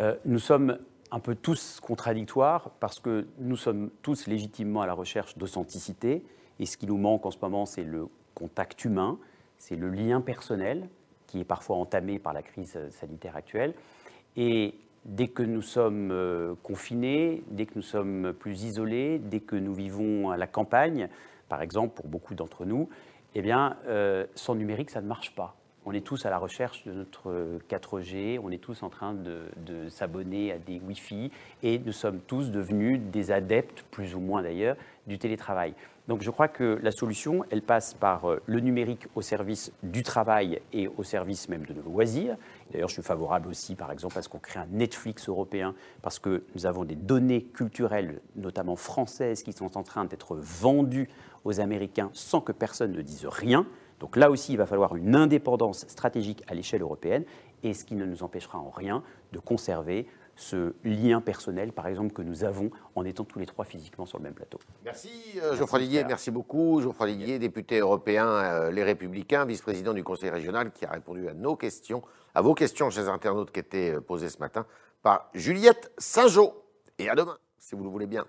Euh, 0.00 0.16
nous 0.24 0.38
sommes 0.38 0.78
un 1.10 1.20
peu 1.20 1.34
tous 1.34 1.80
contradictoires 1.80 2.70
parce 2.80 2.98
que 2.98 3.26
nous 3.38 3.56
sommes 3.56 3.90
tous 4.02 4.26
légitimement 4.26 4.82
à 4.82 4.86
la 4.86 4.94
recherche 4.94 5.38
d'authenticité 5.38 6.24
et 6.58 6.66
ce 6.66 6.76
qui 6.76 6.86
nous 6.86 6.96
manque 6.96 7.26
en 7.26 7.30
ce 7.30 7.38
moment, 7.40 7.66
c'est 7.66 7.84
le 7.84 8.08
contact 8.34 8.84
humain, 8.84 9.18
c'est 9.58 9.76
le 9.76 9.88
lien 9.88 10.20
personnel 10.20 10.88
qui 11.26 11.40
est 11.40 11.44
parfois 11.44 11.76
entamé 11.76 12.18
par 12.18 12.32
la 12.32 12.42
crise 12.42 12.78
sanitaire 12.90 13.36
actuelle. 13.36 13.74
Et 14.36 14.74
dès 15.04 15.28
que 15.28 15.42
nous 15.42 15.62
sommes 15.62 16.10
euh, 16.10 16.54
confinés, 16.62 17.42
dès 17.48 17.66
que 17.66 17.74
nous 17.76 17.82
sommes 17.82 18.32
plus 18.32 18.64
isolés, 18.64 19.18
dès 19.18 19.40
que 19.40 19.56
nous 19.56 19.74
vivons 19.74 20.30
à 20.30 20.36
la 20.36 20.46
campagne, 20.46 21.08
par 21.48 21.62
exemple 21.62 21.94
pour 21.94 22.06
beaucoup 22.06 22.34
d'entre 22.34 22.64
nous, 22.64 22.88
eh 23.34 23.42
bien, 23.42 23.76
euh, 23.86 24.26
sans 24.34 24.54
numérique, 24.54 24.90
ça 24.90 25.00
ne 25.00 25.06
marche 25.06 25.34
pas 25.34 25.56
on 25.86 25.92
est 25.92 26.04
tous 26.04 26.24
à 26.26 26.30
la 26.30 26.38
recherche 26.38 26.84
de 26.84 26.92
notre 26.92 27.58
4G, 27.68 28.40
on 28.42 28.50
est 28.50 28.58
tous 28.58 28.82
en 28.82 28.88
train 28.88 29.14
de, 29.14 29.88
s'abonner 29.88 30.52
à 30.52 30.58
des 30.58 30.80
Wi-Fi 30.80 31.30
et 31.62 31.78
nous 31.78 31.92
sommes 31.92 32.20
tous 32.20 32.50
devenus 32.50 33.00
des 33.00 33.30
adeptes, 33.30 33.84
plus 33.90 34.14
ou 34.14 34.20
moins 34.20 34.42
d'ailleurs, 34.42 34.76
du 35.06 35.18
télétravail. 35.18 35.74
Donc 36.08 36.22
je 36.22 36.30
crois 36.30 36.48
que 36.48 36.78
la 36.82 36.90
solution, 36.90 37.44
elle 37.50 37.62
passe 37.62 37.94
par 37.94 38.30
euh, 38.30 38.42
le 38.44 38.60
numérique 38.60 39.06
au 39.14 39.22
service 39.22 39.72
du 39.82 40.02
travail 40.02 40.60
et 40.72 40.86
au 40.86 41.02
service 41.02 41.48
même 41.48 41.64
de 41.64 41.72
nos 41.72 41.80
loisirs. 41.80 42.36
D'ailleurs, 42.70 42.88
je 42.88 42.94
suis 42.94 43.02
favorable 43.02 43.48
aussi, 43.48 43.74
par 43.74 43.90
exemple, 43.90 44.18
à 44.18 44.22
ce 44.22 44.28
qu'on 44.28 44.38
crée 44.38 44.60
un 44.60 44.66
Netflix 44.70 45.28
européen, 45.30 45.74
parce 46.02 46.18
que 46.18 46.44
nous 46.54 46.66
avons 46.66 46.84
des 46.84 46.94
données 46.94 47.42
culturelles, 47.42 48.20
notamment 48.36 48.76
françaises, 48.76 49.42
qui 49.42 49.54
sont 49.54 49.78
en 49.78 49.82
train 49.82 50.04
d'être 50.04 50.36
vendues 50.36 51.08
aux 51.44 51.60
Américains 51.60 52.10
sans 52.12 52.42
que 52.42 52.52
personne 52.52 52.92
ne 52.92 53.00
dise 53.00 53.26
rien. 53.26 53.66
Donc 54.00 54.16
là 54.16 54.30
aussi, 54.30 54.52
il 54.52 54.56
va 54.56 54.66
falloir 54.66 54.96
une 54.96 55.14
indépendance 55.14 55.86
stratégique 55.88 56.42
à 56.46 56.54
l'échelle 56.54 56.82
européenne, 56.82 57.24
et 57.62 57.74
ce 57.74 57.84
qui 57.84 57.94
ne 57.94 58.04
nous 58.04 58.22
empêchera 58.22 58.58
en 58.58 58.70
rien 58.70 59.02
de 59.32 59.38
conserver 59.38 60.06
ce 60.36 60.74
lien 60.84 61.20
personnel, 61.20 61.72
par 61.72 61.86
exemple, 61.86 62.12
que 62.12 62.22
nous 62.22 62.44
avons 62.44 62.70
en 62.94 63.04
étant 63.04 63.24
tous 63.24 63.38
les 63.38 63.46
trois 63.46 63.64
physiquement 63.64 64.06
sur 64.06 64.18
le 64.18 64.24
même 64.24 64.34
plateau. 64.34 64.58
Merci 64.84 65.10
euh, 65.42 65.54
Geoffroy 65.54 65.80
Didier, 65.80 66.04
merci 66.04 66.30
beaucoup. 66.30 66.80
Geoffroy 66.80 67.08
Didier, 67.08 67.38
député 67.38 67.78
européen 67.78 68.26
euh, 68.26 68.70
Les 68.70 68.82
Républicains, 68.82 69.44
vice-président 69.44 69.94
du 69.94 70.02
Conseil 70.02 70.30
régional, 70.30 70.72
qui 70.72 70.84
a 70.84 70.90
répondu 70.90 71.28
à 71.28 71.34
nos 71.34 71.56
questions, 71.56 72.02
à 72.34 72.42
vos 72.42 72.54
questions 72.54 72.90
chez 72.90 73.08
internautes 73.08 73.52
qui 73.52 73.60
étaient 73.60 73.94
euh, 73.94 74.00
posées 74.00 74.28
ce 74.28 74.38
matin 74.38 74.66
par 75.02 75.30
Juliette 75.34 75.92
Saint-Jean. 75.98 76.52
Et 76.98 77.08
à 77.08 77.14
demain, 77.14 77.38
si 77.58 77.74
vous 77.74 77.84
le 77.84 77.90
voulez 77.90 78.06
bien. 78.06 78.26